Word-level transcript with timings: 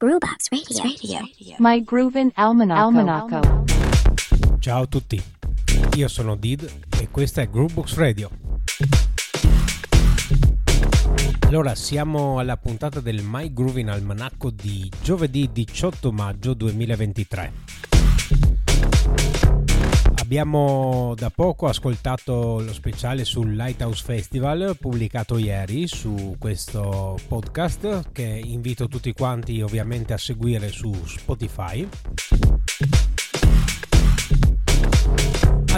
Brewbox 0.00 0.50
Radio. 0.50 0.82
Radio. 0.84 1.56
My 1.58 1.82
Groovin' 1.82 2.30
Almanacco. 2.34 2.80
Almanacco. 2.80 3.64
Ciao 4.60 4.82
a 4.82 4.86
tutti, 4.86 5.20
io 5.96 6.06
sono 6.06 6.36
Did 6.36 6.70
e 7.00 7.08
questa 7.10 7.42
è 7.42 7.50
Groovebox 7.50 7.96
Radio. 7.96 8.30
Allora, 11.48 11.74
siamo 11.74 12.38
alla 12.38 12.56
puntata 12.56 13.00
del 13.00 13.22
My 13.24 13.52
Groovin' 13.52 13.88
Almanacco 13.88 14.50
di 14.50 14.88
giovedì 15.02 15.50
18 15.52 16.12
maggio 16.12 16.54
2023. 16.54 17.97
Abbiamo 20.28 21.14
da 21.16 21.30
poco 21.30 21.68
ascoltato 21.68 22.60
lo 22.60 22.74
speciale 22.74 23.24
sul 23.24 23.54
Lighthouse 23.54 24.04
Festival 24.04 24.76
pubblicato 24.78 25.38
ieri 25.38 25.88
su 25.88 26.36
questo 26.38 27.16
podcast 27.26 28.12
che 28.12 28.38
invito 28.44 28.88
tutti 28.88 29.14
quanti 29.14 29.62
ovviamente 29.62 30.12
a 30.12 30.18
seguire 30.18 30.68
su 30.68 30.92
Spotify. 30.92 31.88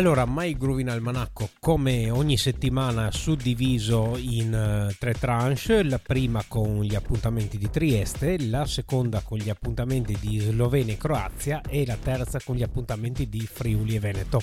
Allora, 0.00 0.24
My 0.27 0.56
Groovin 0.56 0.88
Almanacco 0.88 1.50
come 1.60 2.09
ogni 2.10 2.38
settimana 2.38 3.10
suddiviso 3.10 4.16
in 4.16 4.88
uh, 4.88 4.95
tre 4.98 5.12
tranche, 5.12 5.82
la 5.82 5.98
prima 5.98 6.42
con 6.48 6.80
gli 6.80 6.95
appuntamenti 6.95 7.59
di 7.59 7.68
Trieste, 7.68 8.38
la 8.48 8.64
seconda 8.64 9.20
con 9.20 9.36
gli 9.36 9.50
appuntamenti 9.50 10.16
di 10.18 10.38
Slovenia 10.38 10.95
e 10.95 10.96
Croazia 10.96 11.60
e 11.68 11.84
la 11.84 11.98
terza 12.02 12.40
con 12.42 12.56
gli 12.56 12.62
appuntamenti 12.62 13.28
di 13.28 13.40
Friuli 13.40 13.96
e 13.96 14.00
Veneto. 14.00 14.42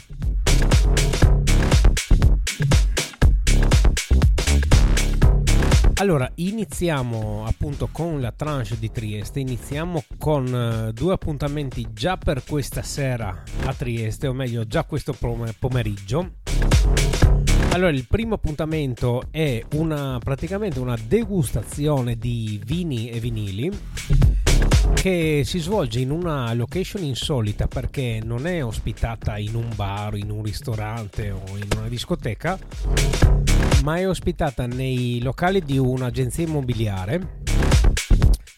Allora, 6.00 6.32
iniziamo 6.36 7.44
appunto 7.48 7.90
con 7.92 8.22
la 8.22 8.32
tranche 8.32 8.78
di 8.78 8.92
Trieste, 8.92 9.40
iniziamo 9.40 10.04
con 10.20 10.46
uh, 10.46 10.92
due 10.92 11.14
appuntamenti 11.14 11.88
già 11.92 12.18
per 12.18 12.44
questa 12.44 12.84
sera 12.84 13.44
a 13.66 13.74
Trieste, 13.74 14.28
o 14.28 14.34
meglio 14.34 14.64
già 14.68 14.84
questo 14.84 15.16
pomeriggio. 15.58 16.34
Allora, 17.72 17.90
il 17.90 18.06
primo 18.08 18.36
appuntamento 18.36 19.24
è 19.32 19.64
una, 19.74 20.20
praticamente 20.24 20.80
una 20.80 20.96
degustazione 21.04 22.16
di 22.16 22.62
vini 22.64 23.10
e 23.10 23.20
vinili 23.20 23.72
che 24.94 25.42
si 25.46 25.60
svolge 25.60 26.00
in 26.00 26.12
una 26.12 26.54
location 26.54 27.04
insolita 27.04 27.68
perché 27.68 28.20
non 28.24 28.48
è 28.48 28.64
ospitata 28.64 29.38
in 29.38 29.56
un 29.56 29.70
bar, 29.76 30.18
in 30.18 30.30
un 30.30 30.44
ristorante 30.44 31.32
o 31.32 31.42
in 31.56 31.68
una 31.78 31.88
discoteca, 31.88 32.58
ma 33.84 33.98
è 33.98 34.08
ospitata 34.08 34.66
nei 34.68 35.22
locali 35.22 35.64
di 35.64 35.78
un'agenzia 35.78 36.46
immobiliare. 36.46 37.46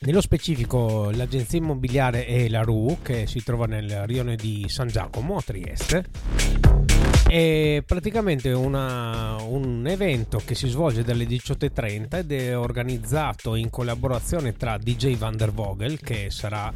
Nello 0.01 0.21
specifico 0.21 1.11
l'agenzia 1.11 1.59
immobiliare 1.59 2.25
è 2.25 2.47
la 2.47 2.61
RU 2.61 2.99
che 3.01 3.27
si 3.27 3.43
trova 3.43 3.65
nel 3.65 4.05
rione 4.05 4.35
di 4.35 4.65
San 4.67 4.87
Giacomo 4.87 5.37
a 5.37 5.41
Trieste. 5.41 6.88
È 7.29 7.83
praticamente 7.85 8.51
una, 8.53 9.35
un 9.43 9.85
evento 9.85 10.41
che 10.43 10.55
si 10.55 10.67
svolge 10.67 11.03
dalle 11.03 11.25
18.30 11.25 12.17
ed 12.17 12.31
è 12.31 12.57
organizzato 12.57 13.53
in 13.53 13.69
collaborazione 13.69 14.53
tra 14.53 14.79
DJ 14.79 15.15
Van 15.15 15.37
der 15.37 15.51
Vogel 15.51 15.99
che 15.99 16.31
sarà 16.31 16.73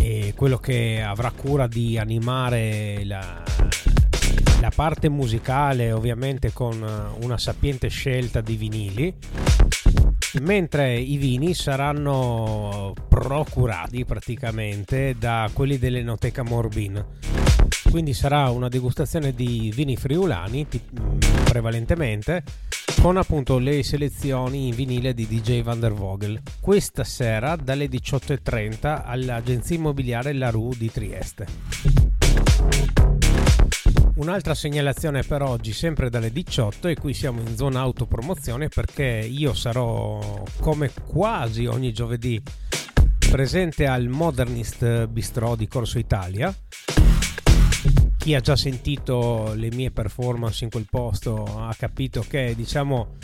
eh, 0.00 0.32
quello 0.34 0.58
che 0.58 1.00
avrà 1.00 1.30
cura 1.30 1.68
di 1.68 1.96
animare 1.96 3.04
la, 3.04 3.40
la 4.60 4.72
parte 4.74 5.08
musicale 5.08 5.92
ovviamente 5.92 6.52
con 6.52 6.84
una 7.20 7.38
sapiente 7.38 7.86
scelta 7.86 8.40
di 8.40 8.56
vinili. 8.56 9.14
Mentre 10.40 10.98
i 10.98 11.16
vini 11.18 11.54
saranno 11.54 12.94
procurati 13.08 14.04
praticamente 14.04 15.14
da 15.16 15.48
quelli 15.52 15.78
dell'Enoteca 15.78 16.42
Morbin 16.42 17.04
quindi 17.92 18.14
sarà 18.14 18.48
una 18.48 18.68
degustazione 18.68 19.34
di 19.34 19.70
vini 19.74 19.98
friulani 19.98 20.66
prevalentemente 21.44 22.42
con 23.02 23.18
appunto 23.18 23.58
le 23.58 23.82
selezioni 23.82 24.68
in 24.68 24.74
vinile 24.74 25.12
di 25.12 25.26
DJ 25.26 25.60
Van 25.60 25.78
der 25.78 25.92
Vogel 25.92 26.40
questa 26.58 27.04
sera 27.04 27.54
dalle 27.54 27.90
18.30 27.90 29.02
all'agenzia 29.04 29.76
immobiliare 29.76 30.32
La 30.32 30.48
Rue 30.48 30.74
di 30.78 30.90
Trieste 30.90 31.46
Un'altra 34.14 34.54
segnalazione 34.54 35.22
per 35.22 35.42
oggi, 35.42 35.72
sempre 35.72 36.08
dalle 36.08 36.30
18, 36.30 36.88
e 36.88 36.96
qui 36.96 37.12
siamo 37.12 37.40
in 37.40 37.56
zona 37.56 37.80
autopromozione 37.80 38.68
perché 38.68 39.04
io 39.04 39.52
sarò 39.52 40.44
come 40.60 40.90
quasi 41.06 41.66
ogni 41.66 41.92
giovedì 41.92 42.40
presente 43.30 43.86
al 43.86 44.08
Modernist 44.08 45.06
Bistro 45.06 45.56
di 45.56 45.66
Corso 45.66 45.98
Italia. 45.98 46.54
Chi 48.22 48.36
ha 48.36 48.40
già 48.40 48.54
sentito 48.54 49.52
le 49.56 49.68
mie 49.72 49.90
performance 49.90 50.62
in 50.62 50.70
quel 50.70 50.86
posto 50.88 51.42
ha 51.42 51.74
capito 51.76 52.24
che 52.26 52.54
diciamo 52.54 53.16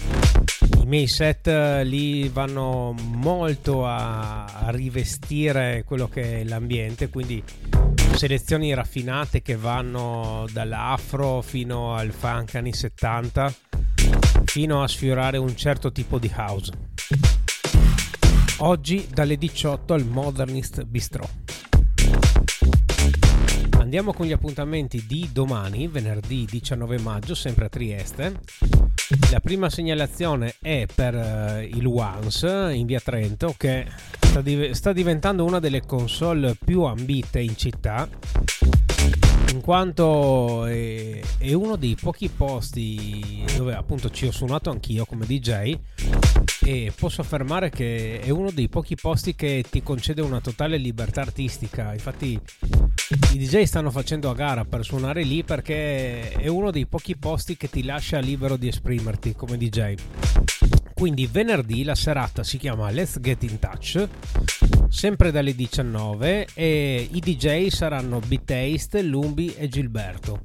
i 0.81 0.87
miei 0.87 1.07
set 1.07 1.47
lì 1.85 2.29
vanno 2.29 2.93
molto 2.99 3.87
a, 3.87 4.45
a 4.45 4.71
rivestire 4.71 5.85
quello 5.87 6.09
che 6.09 6.41
è 6.41 6.45
l'ambiente, 6.45 7.11
quindi 7.11 7.41
selezioni 8.17 8.75
raffinate 8.75 9.41
che 9.41 9.55
vanno 9.55 10.47
dall'afro 10.51 11.43
fino 11.43 11.95
al 11.95 12.11
funk 12.11 12.57
anni 12.57 12.73
70 12.73 13.55
fino 14.47 14.83
a 14.83 14.89
sfiorare 14.89 15.37
un 15.37 15.57
certo 15.57 15.93
tipo 15.93 16.19
di 16.19 16.29
house. 16.35 16.73
Oggi 18.57 19.07
dalle 19.15 19.37
18 19.37 19.95
al 19.95 20.05
Modernist 20.05 20.83
Bistro. 20.83 21.29
Andiamo 23.89 24.13
con 24.13 24.27
gli 24.27 24.33
appuntamenti 24.33 25.07
di 25.07 25.31
domani, 25.33 25.89
venerdì 25.89 26.45
19 26.45 26.99
maggio, 26.99 27.35
sempre 27.35 27.65
a 27.65 27.69
Trieste. 27.71 28.39
La 29.31 29.41
prima 29.41 29.71
segnalazione 29.71 30.57
è 30.61 30.85
per 30.95 31.15
uh, 31.15 31.61
il 31.63 31.87
Once 31.87 32.75
in 32.75 32.85
via 32.85 33.01
Trento 33.01 33.55
che 33.57 33.87
sta, 34.21 34.43
div- 34.43 34.73
sta 34.73 34.93
diventando 34.93 35.43
una 35.47 35.59
delle 35.59 35.87
console 35.87 36.55
più 36.63 36.83
ambite 36.83 37.41
in 37.41 37.57
città 37.57 38.07
in 39.53 39.63
quanto 39.63 40.67
è, 40.67 41.21
è, 41.39 41.55
uno 41.55 41.77
dei 41.77 41.97
pochi 41.99 42.29
posti 42.29 43.43
dove 43.57 43.75
appunto 43.75 44.11
ci 44.11 44.27
ho 44.27 44.31
suonato 44.31 44.69
anch'io 44.69 45.07
come 45.07 45.25
DJ 45.25 45.79
e 46.69 46.93
posso 46.95 47.23
affermare 47.23 47.71
che 47.71 48.21
è 48.21 48.29
uno 48.29 48.51
dei 48.51 48.69
pochi 48.69 48.95
posti 48.95 49.35
che 49.35 49.65
ti 49.71 49.83
concede 49.83 50.21
una 50.21 50.43
totale 50.43 50.77
libertà 50.77 51.23
artistica. 51.23 51.95
Infatti 51.95 52.39
i 53.33 53.39
DJ 53.39 53.63
stanno 53.63 53.91
facendo 53.91 54.29
a 54.29 54.35
gara 54.35 54.67
per 54.67 54.85
suonare 54.85 55.23
lì 55.23 55.43
perché 55.45 56.31
è 56.31 56.47
uno 56.47 56.71
dei 56.71 56.85
pochi 56.85 57.17
posti 57.17 57.57
che 57.57 57.71
ti 57.71 57.83
lascia 57.85 58.19
libero 58.19 58.57
di 58.57 58.69
esprimerti 58.69 59.35
come 59.35 59.57
DJ 59.57 59.95
quindi 60.93 61.27
venerdì 61.27 61.85
la 61.85 61.95
serata 61.95 62.43
si 62.43 62.59
chiama 62.59 62.91
Let's 62.91 63.21
Get 63.21 63.45
in 63.45 63.61
Touch 63.61 64.07
sempre 64.89 65.31
dalle 65.31 65.55
19 65.55 66.49
e 66.53 67.09
i 67.11 67.21
DJ 67.21 67.69
saranno 67.69 68.19
B-Taste, 68.19 69.01
Lumbi 69.03 69.55
e 69.55 69.69
Gilberto. 69.69 70.43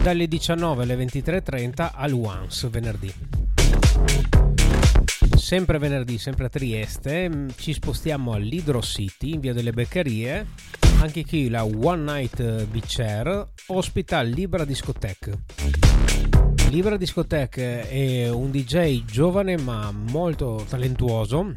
Dalle 0.00 0.28
19 0.28 0.84
alle 0.84 0.96
23.30 0.96 1.90
al 1.92 2.12
Once 2.12 2.68
venerdì 2.68 3.37
sempre 5.48 5.78
venerdì, 5.78 6.18
sempre 6.18 6.44
a 6.44 6.48
Trieste, 6.50 7.26
mm, 7.26 7.48
ci 7.56 7.72
spostiamo 7.72 8.34
all'Hydro 8.34 8.82
City 8.82 9.32
in 9.32 9.40
via 9.40 9.54
delle 9.54 9.72
Beccherie. 9.72 10.46
Anche 11.00 11.24
qui 11.24 11.48
la 11.48 11.64
One 11.64 12.02
Night 12.02 12.66
Beach 12.66 12.98
Air 12.98 13.48
ospita 13.68 14.20
Libra 14.20 14.66
Discotheque. 14.66 15.44
Libra 16.68 16.98
Discotheque 16.98 17.88
è 17.88 18.28
un 18.28 18.50
DJ 18.50 19.06
giovane 19.06 19.56
ma 19.56 19.90
molto 19.90 20.66
talentuoso 20.68 21.54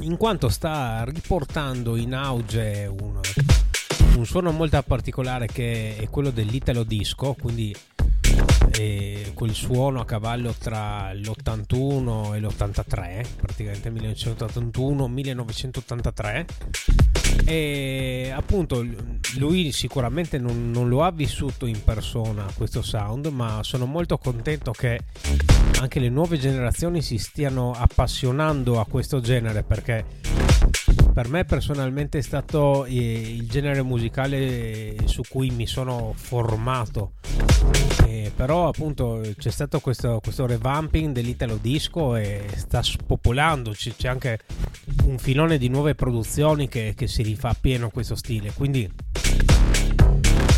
in 0.00 0.16
quanto 0.16 0.48
sta 0.48 1.04
riportando 1.04 1.94
in 1.94 2.14
auge 2.14 2.90
un, 2.90 3.20
un 4.16 4.26
suono 4.26 4.50
molto 4.50 4.82
particolare 4.84 5.46
che 5.46 5.98
è 5.98 6.08
quello 6.10 6.30
dell'Italo 6.30 6.82
Disco, 6.82 7.36
quindi 7.40 7.72
e 8.76 9.30
quel 9.34 9.54
suono 9.54 10.00
a 10.00 10.04
cavallo 10.04 10.52
tra 10.58 11.12
l'81 11.12 12.34
e 12.34 12.40
l'83, 12.40 13.24
praticamente 13.36 13.90
1981-1983. 13.90 16.44
E 17.44 18.32
appunto 18.34 18.84
lui 19.36 19.70
sicuramente 19.72 20.38
non, 20.38 20.70
non, 20.70 20.88
lo 20.88 21.02
ha 21.02 21.10
vissuto 21.10 21.66
in 21.66 21.82
persona 21.82 22.46
questo 22.56 22.80
sound, 22.82 23.26
ma 23.26 23.60
sono 23.62 23.86
molto 23.86 24.18
contento 24.18 24.70
che 24.72 25.00
anche 25.80 26.00
le 26.00 26.08
nuove 26.08 26.38
generazioni 26.38 27.02
si 27.02 27.18
stiano 27.18 27.72
appassionando 27.72 28.80
a 28.80 28.86
questo 28.86 29.20
genere 29.20 29.62
perché 29.62 30.04
per 31.12 31.28
me 31.28 31.44
personalmente 31.44 32.18
è 32.18 32.22
stato 32.22 32.86
eh, 32.86 32.92
il 32.92 33.46
genere 33.46 33.82
musicale 33.82 34.96
su 35.04 35.22
cui 35.28 35.50
mi 35.50 35.66
sono 35.66 36.12
formato. 36.16 37.12
Eh, 38.06 38.13
però 38.34 38.68
appunto 38.68 39.22
c'è 39.36 39.50
stato 39.50 39.80
questo, 39.80 40.20
questo 40.22 40.46
revamping 40.46 41.12
dell'italo 41.14 41.58
disco 41.60 42.16
e 42.16 42.44
sta 42.56 42.82
spopolando, 42.82 43.70
c'è, 43.70 43.94
c'è 43.96 44.08
anche 44.08 44.40
un 45.04 45.18
filone 45.18 45.58
di 45.58 45.68
nuove 45.68 45.94
produzioni 45.94 46.68
che, 46.68 46.94
che 46.96 47.06
si 47.06 47.22
rifà 47.22 47.54
pieno 47.58 47.90
questo 47.90 48.14
stile. 48.14 48.52
Quindi 48.52 48.90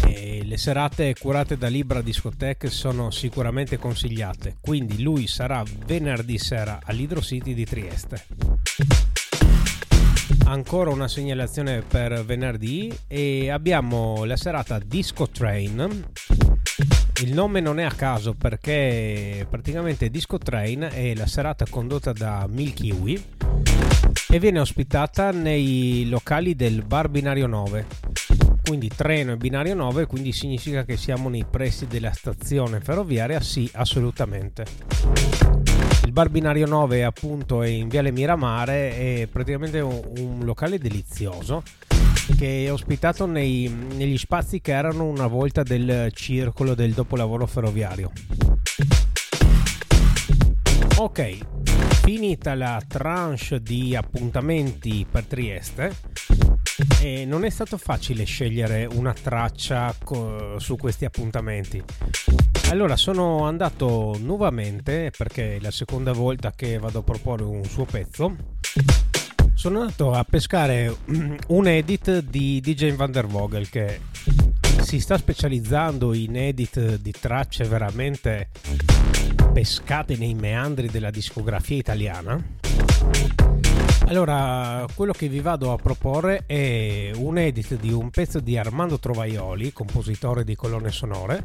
eh, 0.07 0.43
le 0.45 0.57
serate 0.57 1.15
curate 1.19 1.57
da 1.57 1.69
Libra 1.69 2.01
Discotheque 2.01 2.71
sono 2.71 3.11
sicuramente 3.11 3.79
consigliate. 3.79 4.57
Quindi 4.61 5.03
lui 5.03 5.27
sarà 5.27 5.63
venerdì 5.85 6.39
sera 6.39 6.81
all'Hydro 6.83 7.21
City 7.21 7.55
di 7.55 7.65
Trieste 7.65 8.25
ancora 10.47 10.91
una 10.91 11.09
segnalazione 11.09 11.83
per 11.83 12.25
venerdì 12.25 12.97
e 13.07 13.51
abbiamo 13.51 14.25
la 14.25 14.37
serata 14.37 14.79
Disco 14.79 15.29
Train. 15.29 16.05
Il 17.23 17.33
nome 17.33 17.61
non 17.61 17.81
è 17.81 17.83
a 17.83 17.91
caso 17.91 18.35
perché 18.35 19.47
praticamente 19.49 20.11
Disco 20.11 20.37
Train 20.37 20.87
è 20.93 21.15
la 21.15 21.27
serata 21.27 21.65
condotta 21.69 22.13
da 22.13 22.47
Milky 22.47 22.93
Way 22.93 23.25
e 24.29 24.39
viene 24.39 24.61
ospitata 24.61 25.31
nei 25.31 26.07
locali 26.11 26.55
del 26.55 26.85
bar 26.85 27.09
binario 27.09 27.47
9. 27.47 27.87
Quindi 28.63 28.91
treno 28.95 29.33
e 29.33 29.37
binario 29.39 29.75
9, 29.75 30.05
quindi 30.05 30.33
significa 30.33 30.85
che 30.85 30.99
siamo 30.99 31.31
nei 31.31 31.47
pressi 31.49 31.87
della 31.87 32.13
stazione 32.13 32.81
ferroviaria? 32.81 33.41
Sì, 33.41 33.71
assolutamente. 33.73 34.67
Il 36.05 36.13
bar 36.13 36.29
binario 36.29 36.67
9 36.67 37.03
appunto 37.03 37.63
è 37.63 37.69
in 37.69 37.89
Viale 37.89 38.11
Miramare, 38.11 39.23
è 39.23 39.27
praticamente 39.33 39.81
un, 39.81 40.03
un 40.19 40.41
locale 40.45 40.79
delizioso 40.79 41.63
che 42.37 42.65
è 42.65 42.73
ospitato 42.73 43.27
nei, 43.27 43.69
negli 43.69 44.19
spazi 44.19 44.61
che 44.61 44.73
erano 44.73 45.05
una 45.05 45.27
volta 45.27 45.63
del 45.63 46.11
circolo 46.13 46.75
del 46.75 46.93
dopolavoro 46.93 47.47
ferroviario. 47.47 48.11
Ok, 50.99 51.39
finita 52.03 52.55
la 52.55 52.83
tranche 52.87 53.61
di 53.61 53.95
appuntamenti 53.95 55.07
per 55.11 55.25
Trieste, 55.25 55.95
e 57.01 57.25
non 57.25 57.45
è 57.45 57.51
stato 57.51 57.79
facile 57.79 58.25
scegliere 58.25 58.87
una 58.87 59.13
traccia 59.13 59.95
co- 60.03 60.59
su 60.59 60.77
questi 60.77 61.05
appuntamenti. 61.05 61.83
Allora 62.71 62.97
sono 62.97 63.45
andato 63.45 64.17
nuovamente, 64.21 65.13
perché 65.17 65.57
è 65.57 65.61
la 65.61 65.71
seconda 65.71 66.13
volta 66.13 66.53
che 66.53 66.79
vado 66.79 67.01
a 67.01 67.03
proporre 67.03 67.45
un 67.45 67.65
suo 67.65 67.85
pezzo, 67.85 68.35
sono 69.57 69.81
andato 69.81 70.13
a 70.13 70.23
pescare 70.23 70.95
un 71.49 71.67
edit 71.67 72.21
di 72.21 72.61
DJ 72.61 72.93
Van 72.95 73.11
der 73.11 73.27
Vogel 73.27 73.71
che 73.71 74.01
si 74.83 75.01
sta 75.01 75.17
specializzando 75.17 76.13
in 76.13 76.37
edit 76.37 76.97
di 76.99 77.11
tracce 77.11 77.65
veramente 77.65 78.51
pescate 79.55 80.17
nei 80.17 80.35
meandri 80.35 80.89
della 80.89 81.11
discografia 81.11 81.77
italiana. 81.79 82.39
Allora, 84.09 84.85
quello 84.95 85.13
che 85.13 85.27
vi 85.27 85.41
vado 85.41 85.73
a 85.73 85.77
proporre 85.77 86.45
è 86.47 87.11
un 87.15 87.39
edit 87.39 87.77
di 87.81 87.91
un 87.91 88.11
pezzo 88.11 88.41
di 88.41 88.59
Armando 88.59 88.99
Trovaioli, 88.99 89.73
compositore 89.73 90.45
di 90.45 90.55
colonne 90.55 90.91
sonore. 90.91 91.45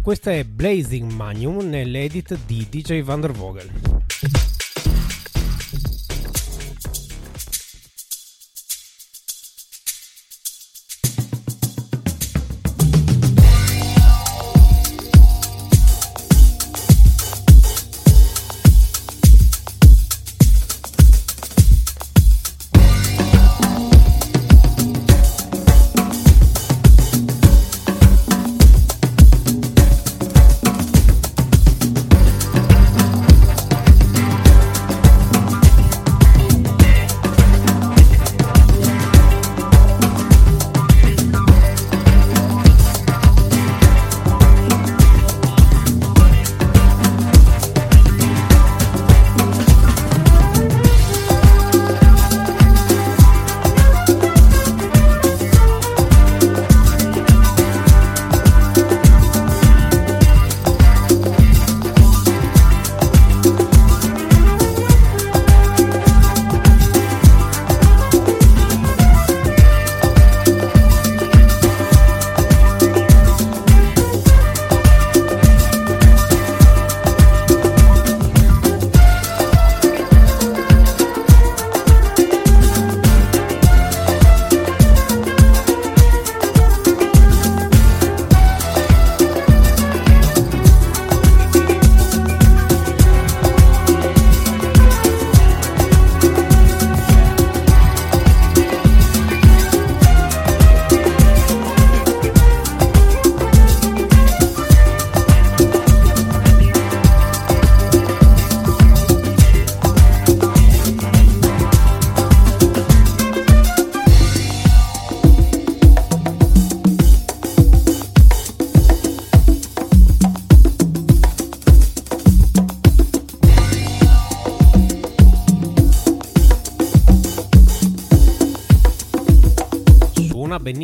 Questo 0.00 0.30
è 0.30 0.44
Blazing 0.44 1.10
Magnum 1.10 1.68
nell'edit 1.68 2.38
di 2.46 2.66
DJ 2.70 3.02
Van 3.02 3.20
der 3.20 3.32
Vogel. 3.32 3.91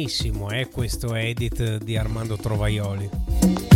Benissimo 0.09 0.49
eh, 0.49 0.67
questo 0.71 1.15
edit 1.15 1.77
di 1.85 1.99
Armando 1.99 2.39
Trovaioli. 2.39 3.68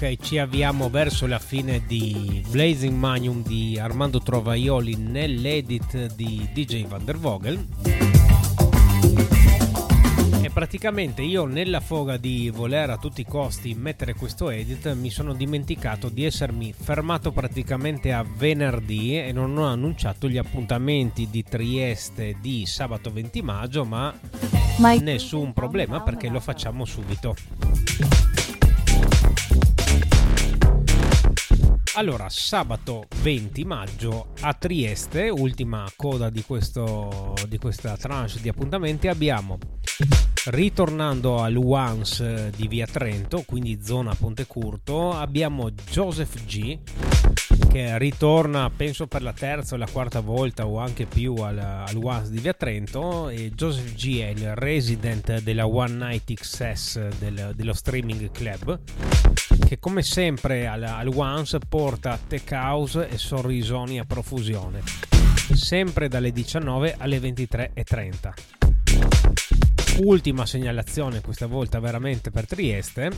Ok, 0.00 0.16
ci 0.20 0.38
avviamo 0.38 0.88
verso 0.90 1.26
la 1.26 1.40
fine 1.40 1.82
di 1.84 2.40
Blazing 2.50 2.96
Magnum 2.96 3.42
di 3.42 3.80
Armando 3.80 4.20
Trovaioli 4.20 4.94
nell'edit 4.94 6.14
di 6.14 6.48
DJ 6.52 6.86
Van 6.86 7.04
der 7.04 7.18
Vogel. 7.18 7.66
E 10.40 10.50
praticamente 10.50 11.22
io 11.22 11.46
nella 11.46 11.80
foga 11.80 12.16
di 12.16 12.48
voler 12.48 12.90
a 12.90 12.96
tutti 12.96 13.22
i 13.22 13.26
costi 13.26 13.74
mettere 13.74 14.14
questo 14.14 14.50
edit 14.50 14.94
mi 14.94 15.10
sono 15.10 15.34
dimenticato 15.34 16.08
di 16.08 16.24
essermi 16.24 16.72
fermato 16.72 17.32
praticamente 17.32 18.12
a 18.12 18.24
venerdì 18.24 19.18
e 19.18 19.32
non 19.32 19.58
ho 19.58 19.66
annunciato 19.66 20.28
gli 20.28 20.38
appuntamenti 20.38 21.28
di 21.28 21.42
Trieste 21.42 22.36
di 22.40 22.66
sabato 22.66 23.10
20 23.10 23.42
maggio, 23.42 23.84
ma 23.84 24.14
nessun 25.00 25.52
problema 25.52 26.02
perché 26.02 26.28
lo 26.28 26.38
facciamo 26.38 26.84
subito. 26.84 27.34
Allora, 31.98 32.28
sabato 32.28 33.08
20 33.22 33.64
maggio 33.64 34.28
a 34.42 34.54
Trieste, 34.54 35.30
ultima 35.30 35.84
coda 35.96 36.30
di, 36.30 36.44
questo, 36.44 37.34
di 37.48 37.58
questa 37.58 37.96
tranche 37.96 38.38
di 38.40 38.48
appuntamenti, 38.48 39.08
abbiamo 39.08 39.58
ritornando 40.44 41.42
al 41.42 41.56
Once 41.56 42.52
di 42.54 42.68
Via 42.68 42.86
Trento, 42.86 43.42
quindi 43.44 43.80
zona 43.82 44.14
Ponte 44.14 44.46
Curto, 44.46 45.10
abbiamo 45.10 45.72
Joseph 45.72 46.44
G 46.44 46.78
che 47.68 47.98
ritorna 47.98 48.70
penso 48.70 49.08
per 49.08 49.22
la 49.22 49.32
terza 49.32 49.74
o 49.74 49.78
la 49.78 49.88
quarta 49.90 50.20
volta 50.20 50.68
o 50.68 50.78
anche 50.78 51.04
più 51.04 51.34
al, 51.34 51.58
al 51.58 51.98
Once 52.00 52.30
di 52.30 52.38
Via 52.38 52.54
Trento 52.54 53.28
e 53.28 53.50
Joseph 53.50 53.94
G 53.94 54.20
è 54.20 54.28
il 54.28 54.54
resident 54.54 55.40
della 55.40 55.66
One 55.66 55.94
Night 55.94 56.32
XS 56.32 57.08
del, 57.18 57.54
dello 57.56 57.72
streaming 57.72 58.30
club 58.30 58.78
che 59.66 59.78
come 59.78 60.02
sempre 60.02 60.66
al, 60.66 61.10
Once 61.14 61.58
porta 61.68 62.18
tech 62.26 62.50
house 62.52 63.08
e 63.08 63.18
sorrisoni 63.18 63.98
a 63.98 64.04
profusione. 64.04 64.82
Sempre 65.54 66.08
dalle 66.08 66.32
19 66.32 66.94
alle 66.98 67.18
23.30 67.18 68.32
ultima 70.00 70.46
segnalazione 70.46 71.20
questa 71.20 71.46
volta 71.46 71.80
veramente 71.80 72.30
per 72.30 72.46
Trieste. 72.46 73.10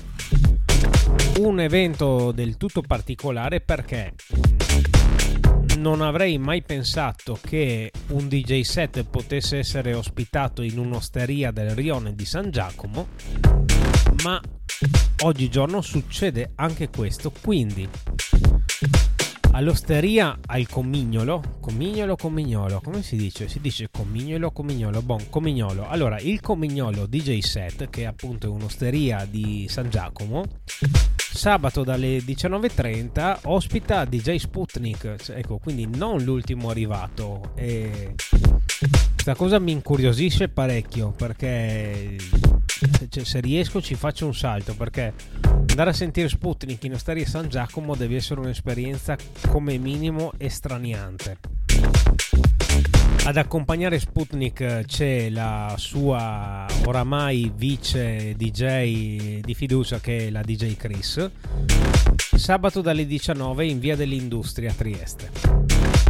Un 1.39 1.61
evento 1.61 2.33
del 2.33 2.57
tutto 2.57 2.81
particolare 2.83 3.61
perché 3.61 4.15
non 5.81 6.03
avrei 6.03 6.37
mai 6.37 6.61
pensato 6.63 7.39
che 7.41 7.91
un 8.09 8.29
DJ 8.29 8.61
set 8.61 9.03
potesse 9.05 9.57
essere 9.57 9.95
ospitato 9.95 10.61
in 10.61 10.79
un'osteria 10.79 11.51
del 11.51 11.71
Rione 11.71 12.15
di 12.15 12.27
San 12.27 12.51
Giacomo 12.51 13.09
ma 14.23 14.39
oggigiorno 15.23 15.81
succede 15.81 16.53
anche 16.57 16.91
questo 16.91 17.33
quindi 17.41 17.89
all'osteria 19.53 20.39
al 20.47 20.69
comignolo 20.69 21.43
comignolo 21.61 22.17
comignolo 22.17 22.81
come 22.83 23.03
si 23.03 23.17
dice? 23.17 23.49
si 23.49 23.61
dice 23.61 23.89
comignolo 23.91 24.51
comignolo 24.51 25.03
bon 25.03 25.29
comignolo. 25.29 25.89
Allora 25.89 26.19
il 26.19 26.41
comignolo 26.41 27.07
DJ 27.07 27.39
set 27.39 27.91
che 27.91 28.03
è 28.03 28.05
appunto 28.05 28.53
un'osteria 28.53 29.27
di 29.29 29.67
San 29.69 29.91
Giacomo 29.91 30.45
sabato 31.33 31.85
dalle 31.85 32.19
19.30 32.19 33.41
ospita 33.45 34.05
DJ 34.05 34.37
Sputnik. 34.37 35.17
Ecco 35.29 35.59
quindi 35.59 35.87
non 35.87 36.23
l'ultimo 36.23 36.71
arrivato. 36.71 37.53
E 37.55 38.15
questa 39.15 39.35
cosa 39.35 39.59
mi 39.59 39.73
incuriosisce 39.73 40.49
parecchio 40.49 41.11
perché 41.11 42.17
se, 43.09 43.25
se, 43.25 43.41
riesco 43.41 43.83
ci 43.83 43.95
faccio 43.95 44.27
un 44.27 44.35
salto 44.35 44.75
perché 44.75 45.13
andare 45.69 45.91
a 45.91 45.93
sentire 45.93 46.29
Sputnik 46.29 46.83
in 46.85 46.95
Osteria 46.95 47.27
San 47.27 47.49
Giacomo 47.49 47.95
deve 47.95 48.17
essere 48.17 48.41
un'esperienza 48.41 49.17
come 49.49 49.77
minimo 49.79 50.33
estraniante. 50.39 51.39
Ad 53.25 53.37
accompagnare 53.37 53.99
Sputnik 53.99 54.85
c'è 54.87 55.29
la 55.29 55.75
sua 55.77 56.67
oramai 56.87 57.53
vice 57.55 58.35
DJ 58.35 59.41
di 59.41 59.55
fiducia 59.55 60.01
che 60.01 60.27
è 60.27 60.31
la 60.31 60.41
DJ 60.41 60.77
Chris. 60.77 61.31
Sabato 62.35 62.81
dalle 62.81 63.07
19 63.07 63.67
in 63.67 63.79
via 63.79 63.95
dell'Industria 63.95 64.71
a 64.71 64.75
Trieste. 64.75 66.10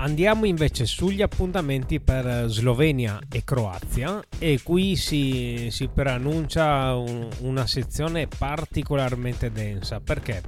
Andiamo 0.00 0.44
invece 0.44 0.86
sugli 0.86 1.22
appuntamenti 1.22 1.98
per 1.98 2.44
Slovenia 2.46 3.18
e 3.28 3.42
Croazia 3.42 4.22
e 4.38 4.60
qui 4.62 4.94
si, 4.94 5.66
si 5.72 5.88
preannuncia 5.88 6.94
un, 6.94 7.28
una 7.40 7.66
sezione 7.66 8.28
particolarmente 8.28 9.50
densa. 9.50 9.98
Perché? 9.98 10.42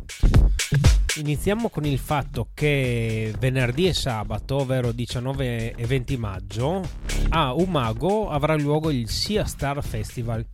Iniziamo 1.17 1.69
con 1.69 1.85
il 1.85 1.99
fatto 1.99 2.51
che 2.55 3.35
venerdì 3.41 3.89
e 3.89 3.93
sabato, 3.93 4.59
ovvero 4.59 4.93
19 4.93 5.75
e 5.75 5.85
20 5.85 6.17
maggio, 6.17 6.89
a 7.31 7.53
Umago 7.53 8.31
avrà 8.31 8.55
luogo 8.55 8.89
il 8.91 9.09
Sia 9.09 9.45
Star 9.45 9.83
Festival 9.83 10.47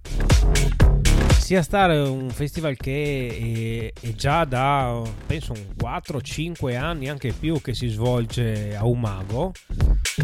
sia 1.38 1.62
Star 1.62 1.90
è 1.90 2.02
un 2.02 2.30
festival 2.30 2.76
che 2.76 3.92
è, 3.94 4.06
è 4.06 4.12
già 4.14 4.44
da 4.44 5.02
penso 5.26 5.54
4-5 5.78 6.76
anni, 6.76 7.08
anche 7.08 7.32
più, 7.32 7.60
che 7.60 7.74
si 7.74 7.88
svolge 7.88 8.74
a 8.76 8.84
Umago. 8.84 9.52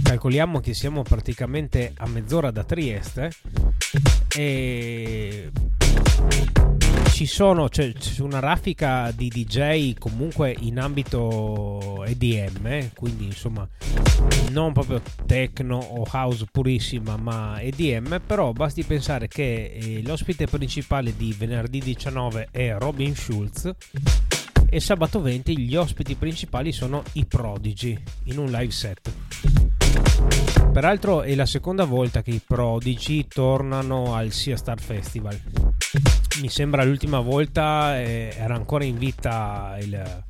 Calcoliamo 0.03 0.61
che 0.61 0.75
siamo 0.75 1.03
praticamente 1.03 1.93
a 1.97 2.09
mezz'ora 2.09 2.51
da 2.51 2.65
Trieste. 2.65 3.31
E 4.37 5.51
ci 7.23 7.27
sono 7.27 7.69
c'è, 7.69 7.93
c'è, 7.93 8.21
una 8.23 8.41
raffica 8.41 9.13
di 9.13 9.29
DJ 9.29 9.95
comunque 9.97 10.57
in 10.61 10.81
ambito 10.81 12.05
EDM, 12.05 12.91
quindi 12.95 13.27
insomma 13.27 13.69
non 14.51 14.73
proprio 14.73 15.01
techno 15.25 15.77
o 15.77 16.05
house 16.11 16.47
purissima, 16.51 17.17
ma 17.17 17.61
EDM, 17.61 18.21
però 18.27 18.53
basti 18.53 18.83
pensare 18.83 19.29
che 19.29 19.73
eh, 19.73 20.03
l'ospite 20.05 20.47
principale 20.47 21.15
di 21.17 21.33
venerdì 21.39 21.79
19 21.79 22.49
è 22.51 22.75
Robin 22.79 23.15
Schulz 23.15 23.71
e 24.69 24.81
sabato 24.81 25.21
20 25.21 25.59
gli 25.61 25.77
ospiti 25.77 26.15
principali 26.17 26.73
sono 26.73 27.05
i 27.13 27.27
Prodigy 27.27 27.97
in 28.25 28.39
un 28.39 28.51
live 28.51 28.73
set. 28.73 29.82
Peraltro 30.73 31.21
è 31.21 31.35
la 31.35 31.45
seconda 31.45 31.85
volta 31.85 32.23
che 32.23 32.31
i 32.31 32.41
Prodigy 32.45 33.27
tornano 33.29 34.15
al 34.15 34.31
Sia 34.31 34.57
Star 34.57 34.81
Festival. 34.81 35.39
Mi 36.41 36.49
sembra 36.49 36.83
l'ultima 36.83 37.21
volta 37.21 38.01
eh, 38.01 38.35
era 38.35 38.55
ancora 38.55 38.85
in 38.85 38.97
vita 38.97 39.77
il 39.81 40.25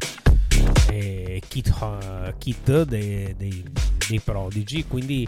eh, 0.90 1.40
kit, 1.46 1.72
uh, 1.80 2.34
kit 2.38 2.82
dei, 2.82 3.34
dei, 3.36 3.64
dei, 4.08 4.20
Prodigy 4.20 4.84
quindi 4.86 5.26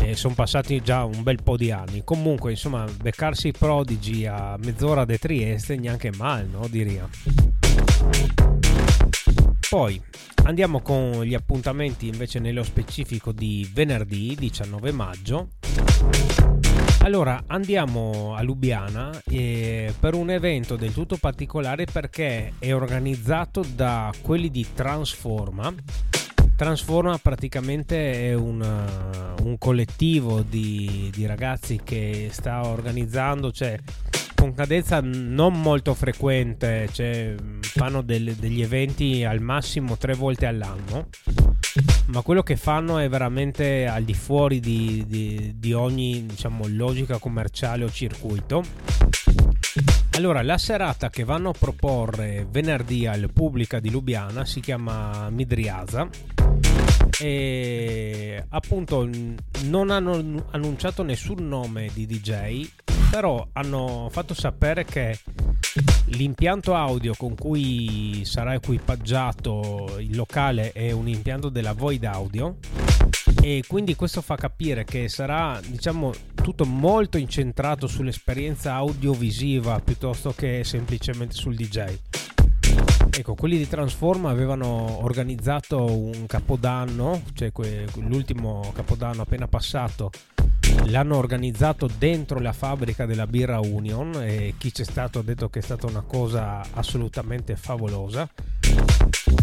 eh, 0.00 0.14
sono 0.14 0.34
passati 0.34 0.80
già 0.82 1.04
un 1.04 1.24
bel 1.24 1.42
po' 1.42 1.56
di 1.56 1.72
anni. 1.72 2.02
Comunque 2.04 2.52
insomma 2.52 2.84
beccarsi 3.02 3.48
i 3.48 3.52
Prodigy 3.52 4.24
a 4.24 4.56
mezz'ora 4.62 5.04
da 5.04 5.16
Trieste 5.16 5.76
neanche 5.76 6.12
male 6.16 6.46
no 6.50 6.68
diria 6.68 7.08
poi 9.74 10.00
andiamo 10.44 10.82
con 10.82 11.24
gli 11.24 11.34
appuntamenti 11.34 12.06
invece 12.06 12.38
nello 12.38 12.62
specifico 12.62 13.32
di 13.32 13.68
venerdì 13.72 14.36
19 14.38 14.92
maggio 14.92 15.48
allora 16.98 17.42
andiamo 17.48 18.36
a 18.36 18.42
Lubiana 18.42 19.10
eh, 19.24 19.92
per 19.98 20.14
un 20.14 20.30
evento 20.30 20.76
del 20.76 20.92
tutto 20.92 21.16
particolare 21.16 21.86
perché 21.86 22.52
è 22.60 22.72
organizzato 22.72 23.64
da 23.74 24.12
quelli 24.22 24.48
di 24.48 24.64
Transforma. 24.72 25.74
Transforma 26.56 27.18
praticamente 27.18 28.30
è 28.30 28.34
un, 28.34 28.62
un 29.42 29.58
collettivo 29.58 30.42
di, 30.42 31.10
di, 31.12 31.26
ragazzi 31.26 31.80
che 31.82 32.28
sta 32.30 32.64
organizzando, 32.64 33.50
cioè 33.50 33.76
con 34.44 34.52
cadenza 34.52 35.00
non 35.00 35.58
molto 35.58 35.94
frequente, 35.94 36.90
cioè, 36.92 37.34
fanno 37.60 38.02
del, 38.02 38.34
degli 38.34 38.60
eventi 38.60 39.24
al 39.24 39.40
massimo 39.40 39.96
tre 39.96 40.12
volte 40.12 40.44
all'anno 40.44 41.08
ma 42.06 42.20
quello 42.20 42.42
che 42.42 42.56
fanno 42.56 42.98
è 42.98 43.08
veramente 43.08 43.86
al 43.86 44.04
di 44.04 44.12
fuori 44.12 44.60
di, 44.60 45.04
di, 45.06 45.54
di 45.56 45.72
ogni 45.72 46.26
diciamo, 46.26 46.66
logica 46.68 47.18
commerciale 47.18 47.84
o 47.84 47.90
circuito. 47.90 48.62
Allora, 50.10 50.42
la 50.42 50.58
serata 50.58 51.08
che 51.08 51.24
vanno 51.24 51.48
a 51.48 51.54
proporre 51.58 52.46
venerdì 52.48 53.06
al 53.06 53.30
Pubblica 53.32 53.80
di 53.80 53.90
Lubiana 53.90 54.44
si 54.44 54.60
chiama 54.60 55.30
Midriasa 55.30 56.08
e 57.18 58.44
appunto 58.48 59.08
non 59.64 59.90
hanno 59.90 60.46
annunciato 60.50 61.02
nessun 61.02 61.48
nome 61.48 61.90
di 61.94 62.06
DJ, 62.06 62.68
però 63.14 63.46
hanno 63.52 64.08
fatto 64.10 64.34
sapere 64.34 64.84
che 64.84 65.16
L'impianto 66.06 66.74
audio 66.74 67.14
con 67.16 67.34
cui 67.34 68.22
sarà 68.24 68.54
equipaggiato 68.54 69.96
il 69.98 70.14
locale 70.14 70.72
è 70.72 70.90
un 70.90 71.08
impianto 71.08 71.48
della 71.48 71.72
Void 71.72 72.04
Audio 72.04 72.58
e 73.40 73.64
quindi 73.66 73.96
questo 73.96 74.20
fa 74.20 74.36
capire 74.36 74.84
che 74.84 75.08
sarà 75.08 75.60
diciamo 75.64 76.12
tutto 76.34 76.64
molto 76.64 77.16
incentrato 77.16 77.86
sull'esperienza 77.86 78.74
audiovisiva 78.74 79.80
piuttosto 79.80 80.32
che 80.32 80.62
semplicemente 80.64 81.34
sul 81.34 81.54
DJ. 81.54 81.98
Ecco, 83.10 83.34
quelli 83.34 83.58
di 83.58 83.68
Transform 83.68 84.26
avevano 84.26 85.02
organizzato 85.04 85.84
un 85.84 86.26
capodanno, 86.26 87.22
cioè 87.32 87.52
l'ultimo 87.94 88.72
capodanno 88.74 89.22
appena 89.22 89.48
passato, 89.48 90.10
l'hanno 90.86 91.16
organizzato 91.16 91.88
dentro 91.98 92.38
la 92.38 92.52
fabbrica 92.52 93.06
della 93.06 93.26
birra 93.26 93.60
Union 93.60 94.12
e 94.22 94.54
chi 94.58 94.70
c'è 94.70 94.84
stato 94.84 95.20
ha 95.20 95.22
detto 95.22 95.48
che 95.48 95.58
è 95.60 95.62
stata 95.62 95.86
una 95.86 96.02
cosa 96.02 96.62
assolutamente 96.72 97.56
favolosa. 97.56 98.28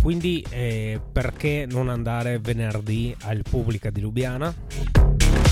Quindi 0.01 0.45
eh, 0.49 0.99
perché 1.11 1.67
non 1.69 1.89
andare 1.89 2.39
venerdì 2.39 3.15
al 3.21 3.43
Pubblica 3.47 3.89
di 3.89 4.01
Lubiana? 4.01 5.50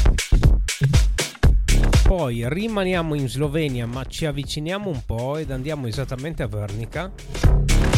Poi 2.09 2.49
rimaniamo 2.49 3.13
in 3.13 3.29
Slovenia 3.29 3.85
ma 3.85 4.03
ci 4.03 4.25
avviciniamo 4.25 4.89
un 4.89 5.03
po' 5.05 5.37
ed 5.37 5.51
andiamo 5.51 5.85
esattamente 5.85 6.41
a 6.41 6.47
Vernica 6.47 7.11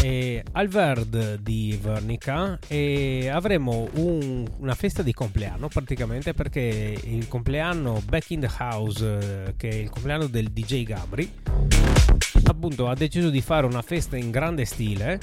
eh, 0.02 0.44
al 0.52 0.68
Verd 0.68 1.36
di 1.36 1.78
Vernica 1.80 2.58
e 2.68 3.30
avremo 3.32 3.88
un, 3.94 4.46
una 4.58 4.74
festa 4.74 5.02
di 5.02 5.14
compleanno 5.14 5.68
praticamente 5.68 6.34
perché 6.34 6.94
il 7.02 7.26
compleanno 7.26 8.02
Back 8.06 8.32
in 8.32 8.40
the 8.40 8.50
House 8.58 9.46
eh, 9.46 9.54
che 9.56 9.70
è 9.70 9.74
il 9.76 9.88
compleanno 9.88 10.26
del 10.26 10.50
DJ 10.50 10.82
Gabri 10.82 11.32
appunto 12.44 12.88
ha 12.88 12.94
deciso 12.94 13.30
di 13.30 13.40
fare 13.40 13.64
una 13.64 13.80
festa 13.80 14.18
in 14.18 14.30
grande 14.30 14.66
stile. 14.66 15.20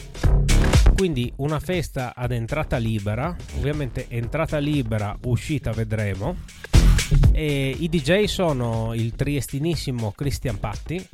Quindi 0.96 1.32
una 1.38 1.60
festa 1.60 2.14
ad 2.16 2.32
entrata 2.32 2.78
libera. 2.78 3.34
Ovviamente 3.58 4.08
entrata 4.10 4.58
libera 4.58 5.16
uscita 5.26 5.72
vedremo 5.72 6.36
e 7.32 7.76
i 7.78 7.90
DJ 7.90 8.26
sono 8.26 8.94
il 8.94 9.14
triestinissimo 9.16 10.12
Christian 10.16 10.60
Patti 10.60 11.08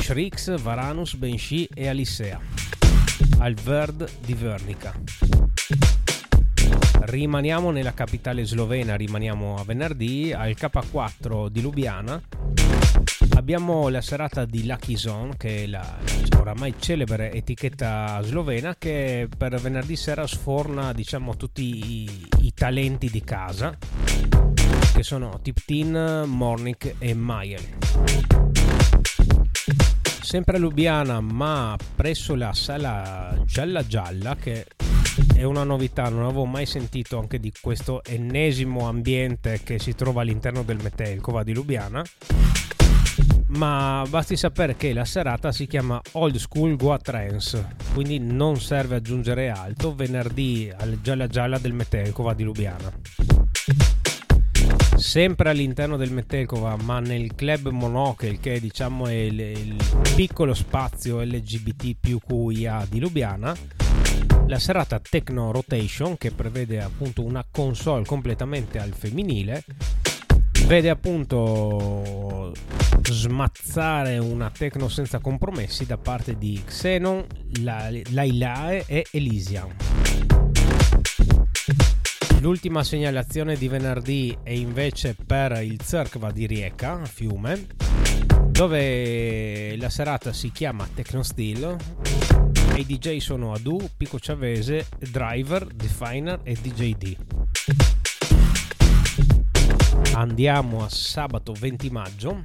Shrix, 0.00 0.58
Varanus, 0.60 1.14
Benshi 1.16 1.68
e 1.74 1.88
Alissea 1.88 2.40
al 3.38 3.54
Verd 3.54 4.08
di 4.24 4.34
Vernica. 4.34 4.94
Rimaniamo 7.00 7.70
nella 7.70 7.94
capitale 7.94 8.44
slovena 8.44 8.96
rimaniamo 8.96 9.56
a 9.56 9.64
venerdì 9.64 10.32
al 10.32 10.56
K4 10.58 11.48
di 11.48 11.60
Lubiana 11.60 12.22
abbiamo 13.36 13.88
la 13.88 14.00
serata 14.00 14.44
di 14.44 14.66
Lucky 14.66 14.96
Zone 14.96 15.34
che 15.36 15.62
è 15.62 15.66
la 15.66 15.98
oramai 16.38 16.74
celebre 16.78 17.32
etichetta 17.32 18.20
slovena 18.22 18.74
che 18.76 19.28
per 19.34 19.60
venerdì 19.60 19.94
sera 19.94 20.26
sforna 20.26 20.92
diciamo 20.92 21.36
tutti 21.36 22.02
i, 22.02 22.28
i 22.40 22.52
talenti 22.52 23.08
di 23.08 23.22
casa 23.22 23.76
che 24.94 25.02
sono 25.02 25.38
Tiptin, 25.42 26.24
Mornik 26.26 26.94
e 26.98 27.14
Mayer 27.14 27.76
sempre 30.28 30.58
a 30.58 30.60
Lubiana 30.60 31.20
ma 31.20 31.74
presso 31.94 32.34
la 32.34 32.52
sala 32.52 33.34
Gialla 33.46 33.86
Gialla 33.86 34.36
che 34.36 34.66
è 35.34 35.42
una 35.42 35.64
novità, 35.64 36.10
non 36.10 36.24
avevo 36.24 36.44
mai 36.44 36.66
sentito 36.66 37.18
anche 37.18 37.40
di 37.40 37.50
questo 37.58 38.04
ennesimo 38.04 38.86
ambiente 38.86 39.60
che 39.64 39.78
si 39.78 39.94
trova 39.94 40.20
all'interno 40.20 40.62
del 40.62 40.78
Metelkova 40.82 41.42
di 41.42 41.54
Lubiana 41.54 42.02
ma 43.48 44.04
basti 44.06 44.36
sapere 44.36 44.76
che 44.76 44.92
la 44.92 45.06
serata 45.06 45.50
si 45.50 45.66
chiama 45.66 45.98
Old 46.12 46.36
School 46.36 46.76
Goa 46.76 46.98
Trance, 46.98 47.76
quindi 47.94 48.18
non 48.18 48.60
serve 48.60 48.96
aggiungere 48.96 49.48
altro, 49.48 49.94
venerdì 49.94 50.70
al 50.76 51.00
Gialla 51.00 51.26
Gialla 51.26 51.58
del 51.58 51.72
Metelkova 51.72 52.34
di 52.34 52.42
Lubiana. 52.42 52.92
Sempre 54.98 55.50
all'interno 55.50 55.96
del 55.96 56.10
Metelkova, 56.10 56.76
ma 56.82 56.98
nel 56.98 57.36
club 57.36 57.68
Monocle, 57.68 58.40
che 58.40 58.58
diciamo 58.58 59.06
è 59.06 59.12
il, 59.12 59.38
il 59.38 59.76
piccolo 60.16 60.54
spazio 60.54 61.22
LGBT 61.22 61.96
più 61.98 62.18
QIA 62.18 62.84
di 62.90 62.98
Lubiana, 62.98 63.56
la 64.48 64.58
serata 64.58 64.98
Techno 64.98 65.52
Rotation, 65.52 66.18
che 66.18 66.32
prevede 66.32 66.82
appunto 66.82 67.22
una 67.22 67.46
console 67.48 68.04
completamente 68.04 68.80
al 68.80 68.92
femminile, 68.92 69.64
vede 70.66 70.90
appunto 70.90 72.52
smazzare 73.08 74.18
una 74.18 74.50
techno 74.50 74.88
senza 74.88 75.20
compromessi 75.20 75.86
da 75.86 75.96
parte 75.96 76.36
di 76.36 76.60
Xenon, 76.66 77.24
Lailae 77.60 78.84
e 78.86 79.06
Elysian. 79.12 79.76
L'ultima 82.40 82.84
segnalazione 82.84 83.56
di 83.56 83.68
venerdì 83.68 84.36
è 84.42 84.50
invece 84.50 85.14
per 85.14 85.62
il 85.62 85.80
Zerkva 85.82 86.30
di 86.30 86.46
Rijeka, 86.46 87.04
Fiume, 87.04 87.66
dove 88.46 89.76
la 89.76 89.88
serata 89.90 90.32
si 90.32 90.50
chiama 90.50 90.88
Techno 90.94 91.22
Steel 91.22 91.76
e 92.74 92.80
i 92.80 92.86
DJ 92.86 93.18
sono 93.18 93.52
Adu, 93.52 93.90
Pico 93.96 94.18
Ciavese, 94.18 94.86
Driver, 94.98 95.66
Definer 95.66 96.40
e 96.42 96.54
DJD 96.54 97.16
andiamo 100.18 100.82
a 100.82 100.88
sabato 100.88 101.52
20 101.52 101.90
maggio. 101.90 102.44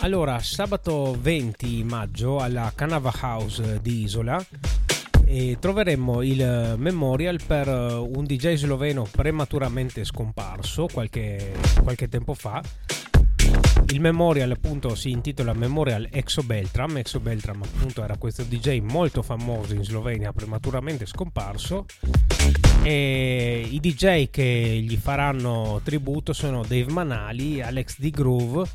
Allora, 0.00 0.38
sabato 0.38 1.16
20 1.20 1.82
maggio 1.82 2.38
alla 2.38 2.70
Canava 2.74 3.12
House 3.20 3.80
di 3.80 4.02
Isola 4.02 4.44
e 5.32 5.56
troveremo 5.58 6.20
il 6.20 6.74
memorial 6.76 7.40
per 7.46 7.66
un 7.66 8.22
DJ 8.24 8.52
sloveno 8.52 9.08
prematuramente 9.10 10.04
scomparso 10.04 10.88
qualche, 10.92 11.54
qualche 11.82 12.06
tempo 12.08 12.34
fa 12.34 12.62
il 13.88 14.00
memorial 14.00 14.50
appunto 14.50 14.94
si 14.94 15.10
intitola 15.10 15.52
Memorial 15.52 16.08
Exo 16.10 16.42
Beltram. 16.42 16.98
Exo 16.98 17.20
Beltram 17.20 17.62
appunto 17.62 18.02
era 18.02 18.16
questo 18.16 18.42
DJ 18.42 18.80
molto 18.80 19.22
famoso 19.22 19.74
in 19.74 19.84
Slovenia, 19.84 20.32
prematuramente 20.32 21.04
scomparso. 21.04 21.86
E 22.82 23.66
i 23.68 23.80
DJ 23.80 24.30
che 24.30 24.82
gli 24.82 24.96
faranno 24.96 25.80
tributo 25.82 26.32
sono 26.32 26.62
Dave 26.62 26.90
Manali, 26.90 27.60
Alex 27.60 27.98
D. 27.98 28.10
Groove, 28.10 28.66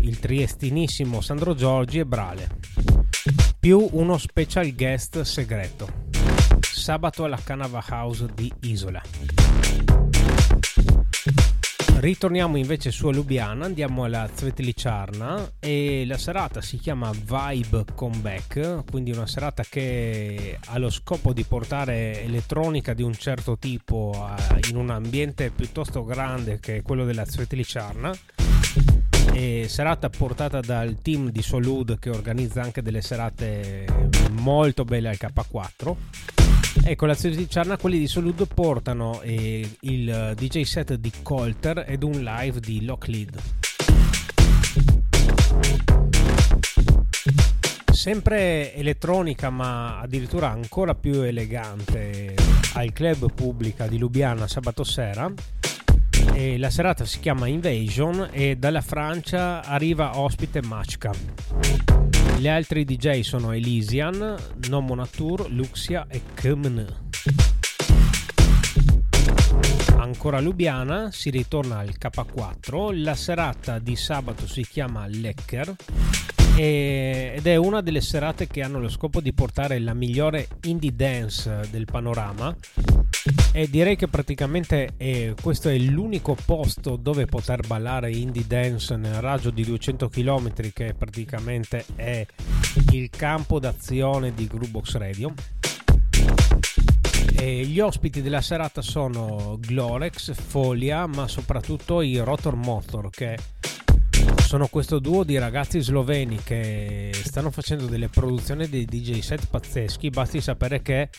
il 0.00 0.18
triestinissimo 0.18 1.20
Sandro 1.20 1.54
Giorgi 1.54 1.98
e 1.98 2.06
Brale. 2.06 3.05
Più 3.66 3.84
uno 3.94 4.16
special 4.16 4.72
guest 4.76 5.22
segreto. 5.22 5.88
Sabato 6.60 7.24
alla 7.24 7.40
Canava 7.42 7.84
House 7.90 8.28
di 8.32 8.48
Isola. 8.60 9.02
Ritorniamo 11.96 12.58
invece 12.58 12.92
su 12.92 13.10
Lubiana, 13.10 13.64
andiamo 13.64 14.04
alla 14.04 14.30
Svetliciarna 14.32 15.54
e 15.58 16.04
la 16.06 16.16
serata 16.16 16.60
si 16.60 16.78
chiama 16.78 17.10
Vibe 17.10 17.86
Comeback, 17.92 18.84
quindi 18.88 19.10
una 19.10 19.26
serata 19.26 19.64
che 19.68 20.60
ha 20.64 20.78
lo 20.78 20.88
scopo 20.88 21.32
di 21.32 21.42
portare 21.42 22.22
elettronica 22.22 22.94
di 22.94 23.02
un 23.02 23.14
certo 23.14 23.58
tipo 23.58 24.32
in 24.68 24.76
un 24.76 24.90
ambiente 24.90 25.50
piuttosto 25.50 26.04
grande 26.04 26.60
che 26.60 26.76
è 26.76 26.82
quello 26.82 27.04
della 27.04 27.24
Svetliciarna. 27.24 28.16
E 29.38 29.66
serata 29.68 30.08
portata 30.08 30.60
dal 30.60 31.02
team 31.02 31.28
di 31.28 31.42
Solud 31.42 31.98
che 31.98 32.08
organizza 32.08 32.62
anche 32.62 32.80
delle 32.80 33.02
serate 33.02 33.84
molto 34.30 34.84
belle 34.84 35.10
al 35.10 35.18
K4 35.20 35.94
Ecco, 36.82 37.04
l'azione 37.04 37.36
di 37.36 37.46
Ciarna, 37.46 37.76
quelli 37.76 37.98
di 37.98 38.06
Solud 38.06 38.46
portano 38.46 39.20
eh, 39.20 39.68
il 39.80 40.32
DJ 40.36 40.62
set 40.62 40.94
di 40.94 41.12
Colter 41.22 41.84
ed 41.86 42.02
un 42.02 42.22
live 42.22 42.60
di 42.60 42.82
Locklead. 42.84 43.38
Sempre 47.92 48.74
elettronica, 48.74 49.50
ma 49.50 49.98
addirittura 49.98 50.48
ancora 50.48 50.94
più 50.94 51.20
elegante, 51.20 52.36
al 52.72 52.92
club 52.92 53.34
pubblica 53.34 53.86
di 53.86 53.98
Lubiana 53.98 54.46
sabato 54.46 54.82
sera. 54.82 55.30
E 56.32 56.58
la 56.58 56.70
serata 56.70 57.04
si 57.04 57.20
chiama 57.20 57.46
Invasion 57.46 58.28
e 58.30 58.56
dalla 58.56 58.80
Francia 58.80 59.62
arriva 59.62 60.18
ospite 60.18 60.62
Machka. 60.62 61.12
Gli 62.38 62.48
altri 62.48 62.84
DJ 62.84 63.20
sono 63.20 63.52
Elysian, 63.52 64.34
Nomonatur, 64.68 65.50
Luxia 65.50 66.06
e 66.08 66.20
Kemn. 66.34 66.84
Ancora 69.98 70.36
a 70.36 70.40
Lubiana 70.40 71.10
si 71.10 71.30
ritorna 71.30 71.78
al 71.78 71.94
K4, 71.98 73.02
la 73.02 73.14
serata 73.14 73.78
di 73.78 73.96
sabato 73.96 74.46
si 74.46 74.62
chiama 74.62 75.06
Lecker 75.06 75.74
ed 76.56 77.46
è 77.46 77.56
una 77.56 77.82
delle 77.82 78.00
serate 78.00 78.46
che 78.46 78.62
hanno 78.62 78.80
lo 78.80 78.88
scopo 78.88 79.20
di 79.20 79.34
portare 79.34 79.78
la 79.78 79.92
migliore 79.92 80.48
indie 80.62 80.94
dance 80.94 81.68
del 81.70 81.84
panorama 81.84 82.56
e 83.56 83.70
direi 83.70 83.96
che 83.96 84.06
praticamente 84.06 84.90
è, 84.98 85.32
questo 85.40 85.70
è 85.70 85.78
l'unico 85.78 86.36
posto 86.44 86.96
dove 86.96 87.24
poter 87.24 87.66
ballare 87.66 88.10
indie 88.10 88.44
dance 88.46 88.96
nel 88.96 89.14
raggio 89.22 89.48
di 89.48 89.64
200 89.64 90.10
km 90.10 90.52
che 90.74 90.92
praticamente 90.92 91.86
è 91.94 92.26
il 92.90 93.08
campo 93.08 93.58
d'azione 93.58 94.34
di 94.34 94.46
Groovebox 94.46 94.96
Radio. 94.96 95.32
E 97.34 97.64
gli 97.64 97.80
ospiti 97.80 98.20
della 98.20 98.42
serata 98.42 98.82
sono 98.82 99.56
Glorex, 99.58 100.34
Folia, 100.34 101.06
ma 101.06 101.26
soprattutto 101.26 102.02
i 102.02 102.18
Rotor 102.18 102.56
Motor 102.56 103.08
che 103.08 103.38
sono 104.46 104.68
questo 104.68 104.98
duo 104.98 105.24
di 105.24 105.38
ragazzi 105.38 105.80
sloveni 105.80 106.38
che 106.42 107.10
stanno 107.12 107.50
facendo 107.50 107.86
delle 107.86 108.08
produzioni 108.08 108.68
di 108.68 108.84
DJ 108.84 109.18
set 109.18 109.46
pazzeschi. 109.48 110.10
Basti 110.10 110.40
sapere 110.40 110.82
che 110.82 111.10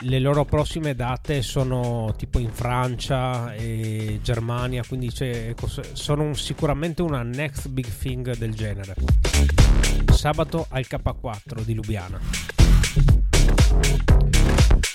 le 0.00 0.18
loro 0.18 0.44
prossime 0.44 0.94
date 0.94 1.42
sono 1.42 2.12
tipo 2.16 2.38
in 2.38 2.50
Francia 2.50 3.54
e 3.54 4.18
Germania, 4.22 4.82
quindi 4.86 5.12
sono 5.92 6.34
sicuramente 6.34 7.02
una 7.02 7.22
next 7.22 7.68
big 7.68 7.86
thing 7.86 8.36
del 8.36 8.54
genere. 8.54 8.94
Sabato 10.12 10.66
al 10.68 10.84
K4 10.88 11.62
di 11.62 11.74
Lubiana. 11.74 12.20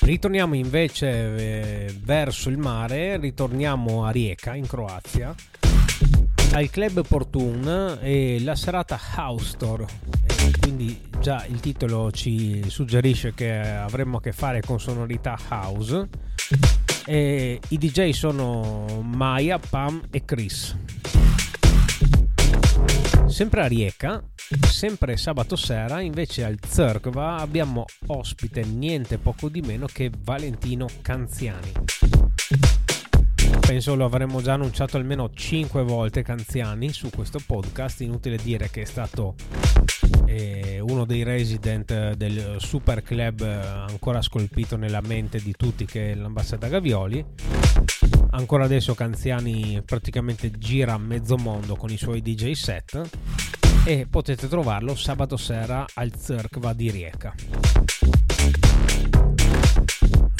Ritorniamo 0.02 0.56
invece 0.56 1.86
eh, 1.88 1.96
verso 2.04 2.50
il 2.50 2.58
mare, 2.58 3.18
ritorniamo 3.18 4.06
a 4.06 4.12
Rijeka 4.12 4.56
in 4.56 4.68
Croazia 4.68 5.34
al 6.54 6.70
club 6.70 7.06
Portun 7.08 8.00
e 8.02 8.40
la 8.42 8.56
serata 8.56 9.00
House 9.16 9.46
Store. 9.46 9.86
E 10.38 10.52
quindi 10.60 11.00
già 11.20 11.46
il 11.46 11.60
titolo 11.60 12.12
ci 12.12 12.70
suggerisce 12.70 13.34
che 13.34 13.60
avremo 13.60 14.18
a 14.18 14.22
che 14.22 14.32
fare 14.32 14.62
con 14.62 14.80
sonorità 14.80 15.38
house. 15.50 16.10
E 17.06 17.60
I 17.70 17.78
DJ 17.78 18.10
sono 18.12 19.02
Maya, 19.02 19.60
Pam 19.60 20.02
e 20.12 20.26
Chris. 20.26 20.76
Sempre 23.28 23.62
a 23.64 23.68
Rieca, 23.68 24.22
sempre 24.68 25.16
sabato 25.16 25.56
sera, 25.56 26.02
invece 26.02 26.44
al 26.44 26.60
Zerkva 26.66 27.38
abbiamo 27.38 27.86
ospite 28.08 28.64
niente 28.64 29.18
poco 29.18 29.48
di 29.48 29.62
meno 29.62 29.86
che 29.86 30.12
Valentino 30.22 30.88
Canziani 31.02 31.72
penso 33.71 33.95
lo 33.95 34.03
avremmo 34.03 34.41
già 34.41 34.55
annunciato 34.55 34.97
almeno 34.97 35.29
5 35.34 35.84
volte 35.84 36.23
Canziani 36.23 36.91
su 36.91 37.10
questo 37.10 37.39
podcast. 37.45 38.01
Inutile 38.01 38.36
dire 38.36 38.69
che 38.69 38.81
è 38.81 38.86
stato 38.86 39.36
eh, 40.25 40.81
uno 40.81 41.05
dei 41.05 41.23
resident 41.23 42.12
del 42.15 42.57
super 42.60 43.01
club 43.01 43.41
ancora 43.41 44.21
scolpito 44.21 44.75
nella 44.75 44.99
mente 44.99 45.39
di 45.41 45.53
tutti 45.55 45.86
che 45.86 46.12
è 46.12 46.15
l'ambasciata 46.15 46.67
Gavioli. 46.67 47.23
Ancora 48.31 48.65
adesso 48.65 48.93
Canziani 48.93 49.81
praticamente 49.86 50.51
gira 50.51 50.97
mezzo 50.97 51.38
mondo 51.38 51.77
con 51.77 51.91
i 51.91 51.97
suoi 51.97 52.21
DJ 52.21 52.51
set 52.51 53.01
e 53.86 54.05
potete 54.10 54.49
trovarlo 54.49 54.95
sabato 54.95 55.38
sera 55.38 55.86
al 55.93 56.13
Zerkva 56.13 56.73
di 56.73 56.91
Rijeka. 56.91 57.90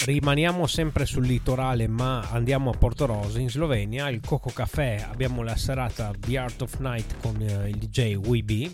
Rimaniamo 0.04 0.66
sempre 0.66 1.06
sul 1.06 1.28
litorale, 1.28 1.88
ma 1.88 2.28
andiamo 2.32 2.72
a 2.72 2.74
Porto 2.76 3.06
Rosa 3.06 3.40
in 3.40 3.52
Slovenia. 3.52 4.10
Il 4.10 4.20
Coco 4.26 4.50
Café 4.50 5.06
abbiamo 5.08 5.44
la 5.44 5.56
serata 5.56 6.12
The 6.18 6.38
Art 6.40 6.64
of 6.64 6.80
Night 6.80 7.18
con 7.22 7.40
eh, 7.40 7.70
il 7.70 7.78
DJ 7.78 8.16
WeB. 8.16 8.72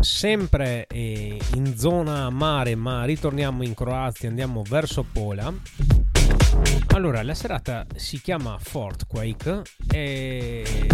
Sempre 0.00 0.88
eh, 0.88 1.38
in 1.54 1.78
zona 1.78 2.28
mare, 2.30 2.74
ma 2.74 3.04
ritorniamo 3.04 3.62
in 3.62 3.74
Croazia, 3.74 4.28
andiamo 4.28 4.64
verso 4.68 5.04
Pola. 5.04 5.54
Allora, 6.94 7.22
la 7.22 7.34
serata 7.34 7.86
si 7.94 8.20
chiama 8.20 8.58
Fortquake 8.58 9.62
e 9.92 10.88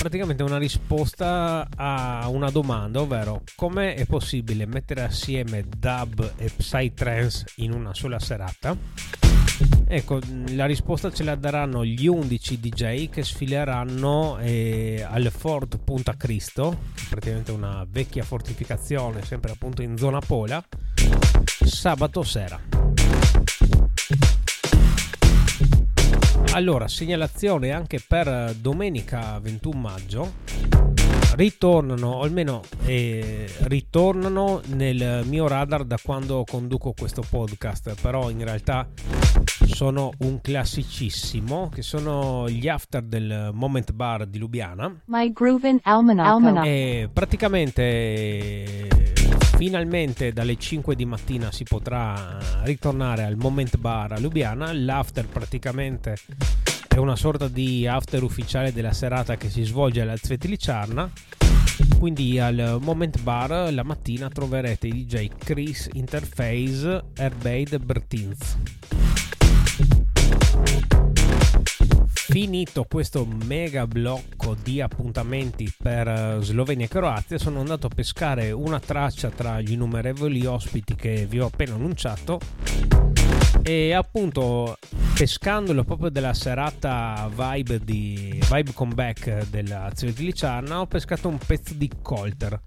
praticamente 0.00 0.42
una 0.42 0.56
risposta 0.56 1.68
a 1.76 2.26
una 2.28 2.48
domanda, 2.48 3.02
ovvero 3.02 3.42
come 3.54 3.94
è 3.94 4.06
possibile 4.06 4.64
mettere 4.64 5.02
assieme 5.02 5.62
dub 5.68 6.32
e 6.38 6.48
psytrance 6.56 7.44
in 7.56 7.74
una 7.74 7.92
sola 7.92 8.18
serata? 8.18 8.74
Ecco, 9.86 10.18
la 10.52 10.64
risposta 10.64 11.12
ce 11.12 11.22
la 11.22 11.34
daranno 11.34 11.84
gli 11.84 12.06
11 12.06 12.60
DJ 12.60 13.10
che 13.10 13.22
sfileranno 13.22 14.38
eh, 14.38 15.06
al 15.06 15.30
Fort 15.30 15.76
Punta 15.84 16.16
Cristo, 16.16 16.78
praticamente 17.10 17.52
una 17.52 17.86
vecchia 17.86 18.22
fortificazione, 18.22 19.22
sempre 19.22 19.52
appunto 19.52 19.82
in 19.82 19.98
zona 19.98 20.20
Pola, 20.20 20.64
sabato 21.62 22.22
sera. 22.22 22.58
Allora, 26.52 26.88
segnalazione 26.88 27.70
anche 27.70 28.02
per 28.06 28.54
domenica 28.58 29.38
21 29.38 29.78
maggio. 29.78 30.32
Ritornano, 31.36 32.08
o 32.08 32.22
almeno 32.22 32.62
eh, 32.84 33.48
ritornano 33.60 34.60
nel 34.74 35.22
mio 35.26 35.46
radar 35.46 35.84
da 35.84 35.96
quando 36.02 36.44
conduco 36.44 36.92
questo 36.92 37.22
podcast, 37.28 37.94
però 38.02 38.30
in 38.30 38.42
realtà 38.42 38.88
sono 39.66 40.10
un 40.18 40.40
classicissimo, 40.40 41.68
che 41.72 41.82
sono 41.82 42.50
gli 42.50 42.66
after 42.66 43.02
del 43.02 43.50
Moment 43.54 43.92
Bar 43.92 44.26
di 44.26 44.38
Lubiana. 44.38 44.92
My 45.04 45.32
Groovin 45.32 45.78
Almanac. 45.84 46.66
E 46.66 47.08
praticamente 47.12 49.09
finalmente 49.60 50.32
dalle 50.32 50.56
5 50.56 50.96
di 50.96 51.04
mattina 51.04 51.52
si 51.52 51.64
potrà 51.64 52.38
ritornare 52.62 53.24
al 53.24 53.36
Moment 53.36 53.76
Bar 53.76 54.12
a 54.12 54.18
Lubiana. 54.18 54.72
L'after 54.72 55.26
praticamente 55.26 56.16
è 56.88 56.96
una 56.96 57.14
sorta 57.14 57.46
di 57.46 57.86
after 57.86 58.22
ufficiale 58.22 58.72
della 58.72 58.94
serata 58.94 59.36
che 59.36 59.50
si 59.50 59.62
svolge 59.64 60.00
alla 60.00 60.16
Zvetliciarna. 60.16 61.10
Quindi 61.98 62.38
al 62.38 62.78
Moment 62.80 63.20
Bar 63.20 63.70
la 63.70 63.84
mattina 63.84 64.30
troverete 64.30 64.86
i 64.86 65.04
DJ 65.04 65.28
Chris 65.36 65.90
Interface, 65.92 67.04
Airbaid 67.18 67.74
e 67.74 67.78
Bertins. 67.80 68.56
Finito 72.42 72.86
questo 72.88 73.26
mega 73.44 73.86
blocco 73.86 74.56
di 74.62 74.80
appuntamenti 74.80 75.70
per 75.76 76.08
eh, 76.08 76.38
Slovenia 76.40 76.86
e 76.86 76.88
Croazia, 76.88 77.36
sono 77.36 77.60
andato 77.60 77.88
a 77.88 77.90
pescare 77.94 78.50
una 78.50 78.80
traccia 78.80 79.28
tra 79.28 79.60
gli 79.60 79.72
innumerevoli 79.72 80.46
ospiti 80.46 80.94
che 80.94 81.26
vi 81.26 81.38
ho 81.38 81.48
appena 81.48 81.74
annunciato. 81.74 82.40
E 83.60 83.92
appunto 83.92 84.78
pescandolo 85.12 85.84
proprio 85.84 86.08
della 86.08 86.32
serata 86.32 87.28
vibe 87.30 87.78
di 87.84 88.42
vibe 88.50 88.72
comeback 88.72 89.50
della 89.50 89.90
Zvezdilicarna 89.94 90.80
ho 90.80 90.86
pescato 90.86 91.28
un 91.28 91.36
pezzo 91.36 91.74
di 91.74 91.90
Colter. 92.00 92.58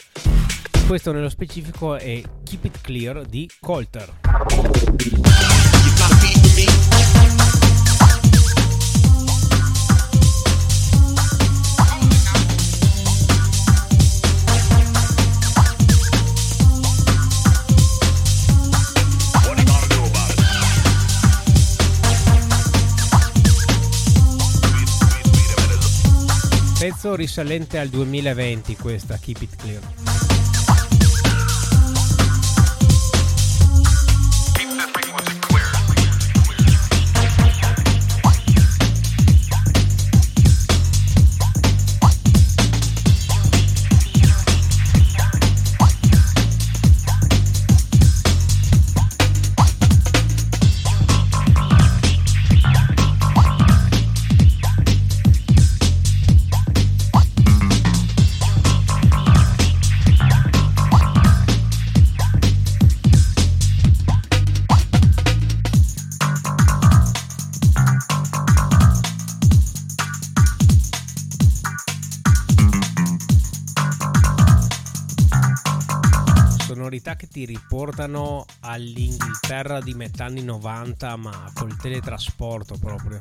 Questo 0.86 1.12
nello 1.12 1.30
specifico 1.30 1.96
è 1.96 2.22
Keep 2.44 2.66
It 2.66 2.82
Clear 2.82 3.26
di 3.26 3.50
Colter 3.60 4.14
pezzo 26.84 27.16
risalente 27.16 27.80
al 27.80 27.88
2020 27.88 28.76
questa 28.76 29.18
Keep 29.18 29.42
It 29.44 29.56
Clear. 29.56 30.23
Riportano 77.46 78.46
all'Inghilterra 78.62 79.80
di 79.82 79.94
metà 79.94 80.26
anni 80.26 80.44
90 80.44 81.16
ma 81.18 81.52
col 81.54 81.76
teletrasporto 81.78 82.78
proprio. 82.78 83.20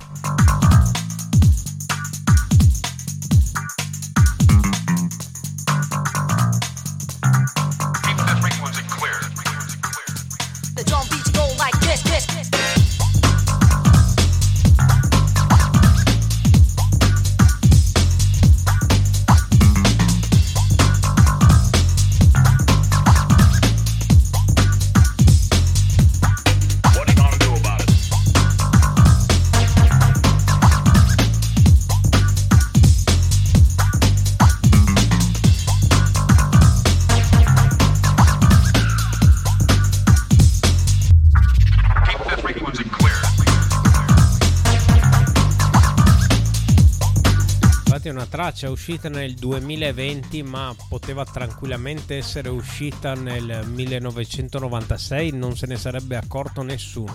È 48.52 48.54
traccia 48.54 48.70
uscita 48.70 49.08
nel 49.08 49.32
2020 49.34 50.42
ma 50.42 50.74
poteva 50.88 51.24
tranquillamente 51.24 52.18
essere 52.18 52.50
uscita 52.50 53.14
nel 53.14 53.66
1996, 53.66 55.30
non 55.32 55.56
se 55.56 55.66
ne 55.66 55.76
sarebbe 55.76 56.16
accorto 56.16 56.62
nessuno. 56.62 57.14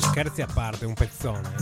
Scherzi 0.00 0.40
a 0.40 0.46
parte, 0.46 0.86
un 0.86 0.94
pezzone. 0.94 1.54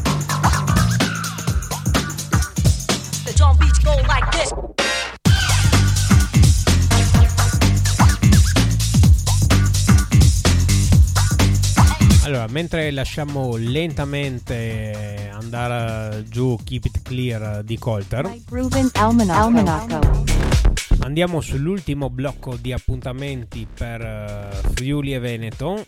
Mentre 12.54 12.92
lasciamo 12.92 13.56
lentamente 13.56 15.28
andare 15.32 16.22
giù 16.28 16.56
Keep 16.62 16.84
It 16.84 17.02
Clear 17.02 17.64
di 17.64 17.76
Colter, 17.76 18.32
andiamo 21.00 21.40
sull'ultimo 21.40 22.10
blocco 22.10 22.54
di 22.54 22.72
appuntamenti 22.72 23.66
per 23.66 24.00
uh, 24.00 24.70
Friuli 24.72 25.14
e 25.14 25.18
Veneto, 25.18 25.84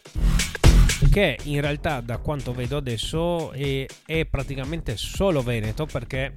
che 1.08 1.38
in 1.44 1.60
realtà 1.60 2.00
da 2.00 2.16
quanto 2.16 2.52
vedo 2.52 2.78
adesso 2.78 3.52
è, 3.52 3.86
è 4.04 4.24
praticamente 4.24 4.96
solo 4.96 5.42
Veneto 5.42 5.86
perché 5.86 6.34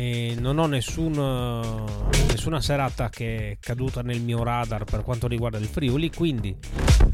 e 0.00 0.34
non 0.38 0.56
ho 0.56 0.64
nessun, 0.64 1.12
nessuna 2.28 2.62
serata 2.62 3.10
che 3.10 3.50
è 3.50 3.56
caduta 3.60 4.00
nel 4.00 4.22
mio 4.22 4.42
radar 4.42 4.84
per 4.84 5.02
quanto 5.02 5.28
riguarda 5.28 5.58
il 5.58 5.66
Friuli, 5.66 6.10
quindi 6.10 6.56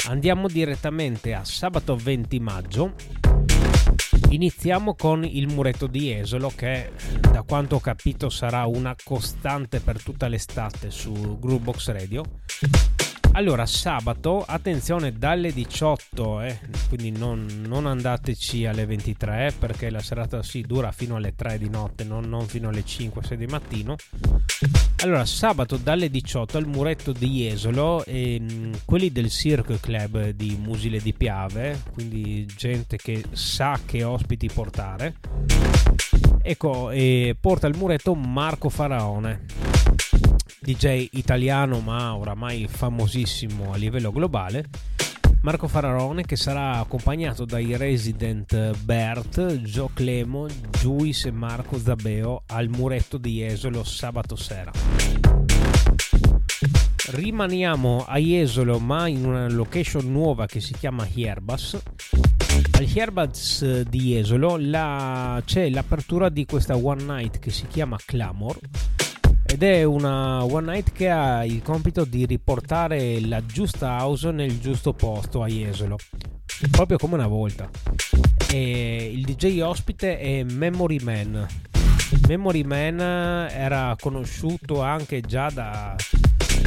andiamo 0.07 0.47
direttamente 0.47 1.35
a 1.35 1.45
sabato 1.45 1.97
20 1.97 2.39
maggio. 2.39 2.95
Iniziamo 4.29 4.95
con 4.95 5.25
il 5.25 5.49
muretto 5.49 5.89
di 5.89 6.13
Esolo 6.13 6.53
che 6.55 6.93
da 7.21 7.43
quanto 7.43 7.77
ho 7.77 7.81
capito 7.81 8.29
sarà 8.31 8.67
una 8.67 8.95
costante 9.03 9.81
per 9.81 10.01
tutta 10.01 10.29
l'estate 10.29 10.91
su 10.91 11.39
Groovebox 11.41 11.91
Radio 11.91 12.23
allora, 13.37 13.67
sabato, 13.67 14.43
attenzione 14.47 15.13
dalle 15.13 15.53
18, 15.53 16.41
eh, 16.41 16.59
quindi 16.89 17.11
non, 17.11 17.65
non, 17.67 17.85
andateci 17.85 18.65
alle 18.65 18.87
23 18.87 19.53
perché 19.59 19.91
la 19.91 20.01
serata 20.01 20.43
si 20.43 20.63
dura 20.63 20.91
fino 20.91 21.17
alle 21.17 21.35
3 21.35 21.59
di 21.59 21.69
notte, 21.69 22.03
non, 22.03 22.25
non 22.25 22.47
fino 22.47 22.71
alle 22.71 22.81
5-6 22.81 23.35
di 23.35 23.47
mattino. 23.47 23.97
Allora, 25.03 25.27
sabato 25.27 25.77
dalle 25.77 26.09
18 26.09 26.57
al 26.57 26.67
muretto 26.67 27.13
di 27.13 27.29
Jesolo, 27.29 28.07
e, 28.07 28.41
mh, 28.41 28.81
quelli 28.87 29.13
del 29.13 29.29
Cirque 29.29 29.81
Club 29.81 30.31
di 30.31 30.59
Musile 30.59 30.99
di 30.99 31.13
Piave, 31.13 31.83
quindi 31.93 32.47
gente 32.47 32.97
che 32.97 33.23
sa 33.33 33.79
che 33.85 34.03
ospiti 34.03 34.49
portare. 34.49 35.17
Ecco, 36.41 36.91
e 36.91 37.37
porta 37.39 37.67
il 37.67 37.77
muretto 37.77 38.15
Marco 38.15 38.71
Faraone 38.71 39.66
DJ 40.67 41.11
italiano 41.13 41.79
ma 41.79 42.17
oramai 42.17 42.67
famosissimo 42.67 43.73
a 43.73 43.77
livello 43.77 44.11
globale, 44.11 44.65
Marco 45.43 45.69
Fararone 45.69 46.25
che 46.25 46.35
sarà 46.35 46.81
accompagnato 46.81 47.45
dai 47.45 47.77
resident 47.77 48.77
Bert, 48.79 49.61
Gio 49.63 49.91
Clemo, 49.95 50.49
Juice 50.77 51.29
e 51.29 51.31
Marco 51.31 51.79
Zabeo 51.79 52.43
al 52.47 52.69
muretto 52.69 53.17
di 53.17 53.35
Jesolo 53.35 53.85
sabato 53.85 54.35
sera. 54.35 54.73
Rimaniamo 57.11 58.05
a 58.05 58.19
Jesolo 58.19 58.81
ma 58.81 59.07
in 59.07 59.25
una 59.25 59.49
location 59.49 60.11
nuova 60.11 60.47
che 60.47 60.59
si 60.59 60.75
chiama 60.75 61.07
Hierbas. 61.07 61.81
Al 62.73 62.89
Hierbas 62.89 63.83
di 63.83 64.01
Jesolo 64.01 64.57
la... 64.59 65.41
c'è 65.45 65.71
l'apertura 65.71 66.29
di 66.29 66.45
questa 66.45 66.77
one 66.77 67.05
night 67.05 67.39
che 67.39 67.53
si 67.53 67.69
chiama 67.69 67.97
Clamor 68.05 68.59
ed 69.57 69.63
è 69.63 69.85
una 69.85 70.45
one 70.45 70.71
night 70.71 70.93
che 70.93 71.09
ha 71.09 71.43
il 71.43 71.63
compito 71.63 72.05
di 72.05 72.27
riportare 72.27 73.19
la 73.23 73.43
giusta 73.47 74.03
house 74.03 74.31
nel 74.31 74.61
giusto 74.61 74.93
posto 74.93 75.43
a 75.43 75.47
Jesolo 75.47 75.97
proprio 76.71 76.99
come 76.99 77.15
una 77.15 77.27
volta. 77.27 77.71
E 78.53 79.11
il 79.11 79.25
DJ 79.25 79.61
ospite 79.61 80.19
è 80.19 80.43
Memory 80.43 80.99
Man. 81.03 81.47
Memory 82.29 82.65
Man 82.65 83.01
era 83.01 83.97
conosciuto 83.99 84.83
anche 84.83 85.23
già 85.23 85.49
da, 85.49 85.97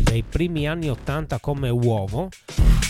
dai 0.02 0.24
primi 0.24 0.68
anni 0.68 0.90
80 0.90 1.38
come 1.38 1.70
uovo 1.70 2.30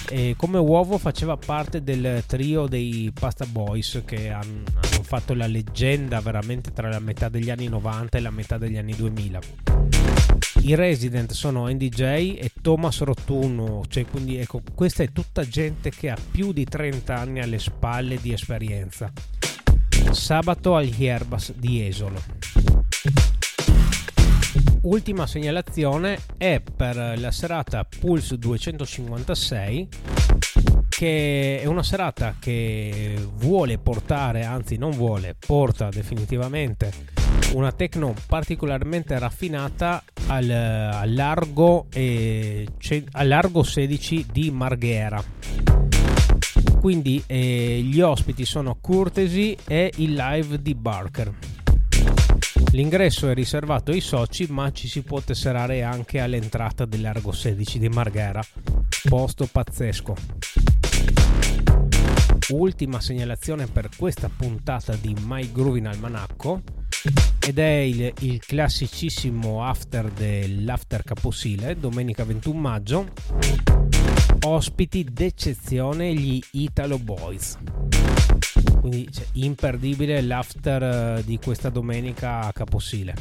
e 0.07 0.33
come 0.37 0.59
uovo 0.59 0.97
faceva 0.97 1.35
parte 1.35 1.83
del 1.83 2.23
trio 2.25 2.67
dei 2.67 3.11
Pasta 3.13 3.45
Boys 3.45 4.01
che 4.05 4.29
hanno, 4.31 4.63
hanno 4.75 5.03
fatto 5.03 5.33
la 5.33 5.45
leggenda 5.45 6.21
veramente 6.21 6.71
tra 6.71 6.87
la 6.87 6.99
metà 6.99 7.27
degli 7.27 7.49
anni 7.49 7.67
90 7.67 8.17
e 8.17 8.21
la 8.21 8.31
metà 8.31 8.57
degli 8.57 8.77
anni 8.77 8.95
2000 8.95 9.78
i 10.61 10.75
resident 10.75 11.31
sono 11.31 11.67
NDJ 11.67 12.01
e 12.37 12.51
Thomas 12.61 12.99
Rotuno, 13.01 13.83
cioè 13.87 14.05
quindi 14.05 14.37
ecco, 14.37 14.61
questa 14.75 15.03
è 15.03 15.11
tutta 15.11 15.47
gente 15.47 15.89
che 15.89 16.09
ha 16.09 16.17
più 16.31 16.51
di 16.51 16.65
30 16.65 17.15
anni 17.15 17.39
alle 17.39 17.59
spalle 17.59 18.19
di 18.21 18.33
esperienza. 18.33 19.11
Sabato 20.11 20.75
agli 20.75 21.05
Herbas 21.05 21.53
di 21.53 21.85
Esolo. 21.85 22.21
Ultima 24.81 25.27
segnalazione 25.27 26.19
è 26.37 26.61
per 26.75 27.19
la 27.19 27.31
serata 27.31 27.85
Pulse 27.85 28.37
256 28.37 29.87
che 30.89 31.61
è 31.61 31.65
una 31.65 31.83
serata 31.83 32.35
che 32.39 33.15
vuole 33.35 33.77
portare, 33.77 34.43
anzi 34.43 34.75
non 34.75 34.91
vuole, 34.91 35.35
porta 35.37 35.89
definitivamente 35.89 36.91
una 37.53 37.71
techno 37.71 38.13
particolarmente 38.27 39.17
raffinata 39.17 40.03
al, 40.27 40.49
al, 40.49 41.13
largo, 41.13 41.87
eh, 41.91 42.67
al 43.11 43.27
largo 43.27 43.63
16 43.63 44.27
di 44.31 44.51
Marghera. 44.51 45.23
Quindi 46.79 47.21
eh, 47.25 47.81
gli 47.83 47.99
ospiti 47.99 48.45
sono 48.45 48.77
Courtesy 48.79 49.55
e 49.67 49.91
il 49.97 50.13
live 50.13 50.61
di 50.61 50.75
Barker. 50.75 51.33
L'ingresso 52.71 53.27
è 53.27 53.33
riservato 53.33 53.91
ai 53.91 53.99
soci, 53.99 54.45
ma 54.49 54.71
ci 54.71 54.87
si 54.87 55.01
può 55.01 55.19
tesserare 55.19 55.81
anche 55.81 56.19
all'entrata 56.19 56.85
del 56.85 57.01
largo 57.01 57.31
16 57.31 57.79
di 57.79 57.89
Marghera. 57.89 58.41
Posto 59.09 59.47
pazzesco. 59.51 60.15
Ultima 62.49 62.99
segnalazione 62.99 63.67
per 63.67 63.89
questa 63.95 64.29
puntata 64.29 64.93
di 64.95 65.15
My 65.25 65.51
Groovin 65.51 65.87
Almanacco 65.87 66.61
ed 67.39 67.57
è 67.57 67.77
il, 67.79 68.13
il 68.19 68.39
classicissimo 68.39 69.63
after 69.65 70.11
dell'after 70.11 71.03
Caposile, 71.03 71.77
domenica 71.79 72.23
21 72.23 72.59
maggio. 72.59 73.07
Ospiti 74.45 75.03
d'eccezione 75.03 76.13
gli 76.13 76.41
Italo 76.51 76.99
Boys. 76.99 77.57
Quindi 78.79 79.11
cioè, 79.11 79.25
imperdibile 79.33 80.21
l'after 80.21 80.83
eh, 81.17 81.23
di 81.25 81.39
questa 81.39 81.69
domenica 81.69 82.41
a 82.41 82.53
Caposile. 82.53 83.13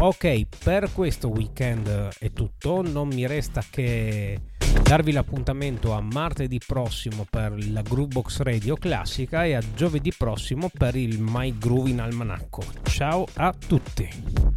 Ok, 0.00 0.46
per 0.62 0.92
questo 0.92 1.28
weekend 1.28 1.88
è 2.18 2.32
tutto, 2.32 2.82
non 2.82 3.08
mi 3.08 3.26
resta 3.26 3.62
che 3.68 4.38
darvi 4.82 5.12
l'appuntamento 5.12 5.92
a 5.92 6.00
martedì 6.00 6.60
prossimo 6.64 7.26
per 7.28 7.54
la 7.70 7.82
Groovebox 7.82 8.40
Radio 8.40 8.76
classica 8.76 9.44
e 9.44 9.54
a 9.54 9.62
giovedì 9.74 10.12
prossimo 10.16 10.70
per 10.72 10.96
il 10.96 11.20
My 11.20 11.56
Groove 11.58 11.90
in 11.90 12.00
Almanacco. 12.00 12.62
Ciao 12.82 13.26
a 13.34 13.52
tutti! 13.52 14.47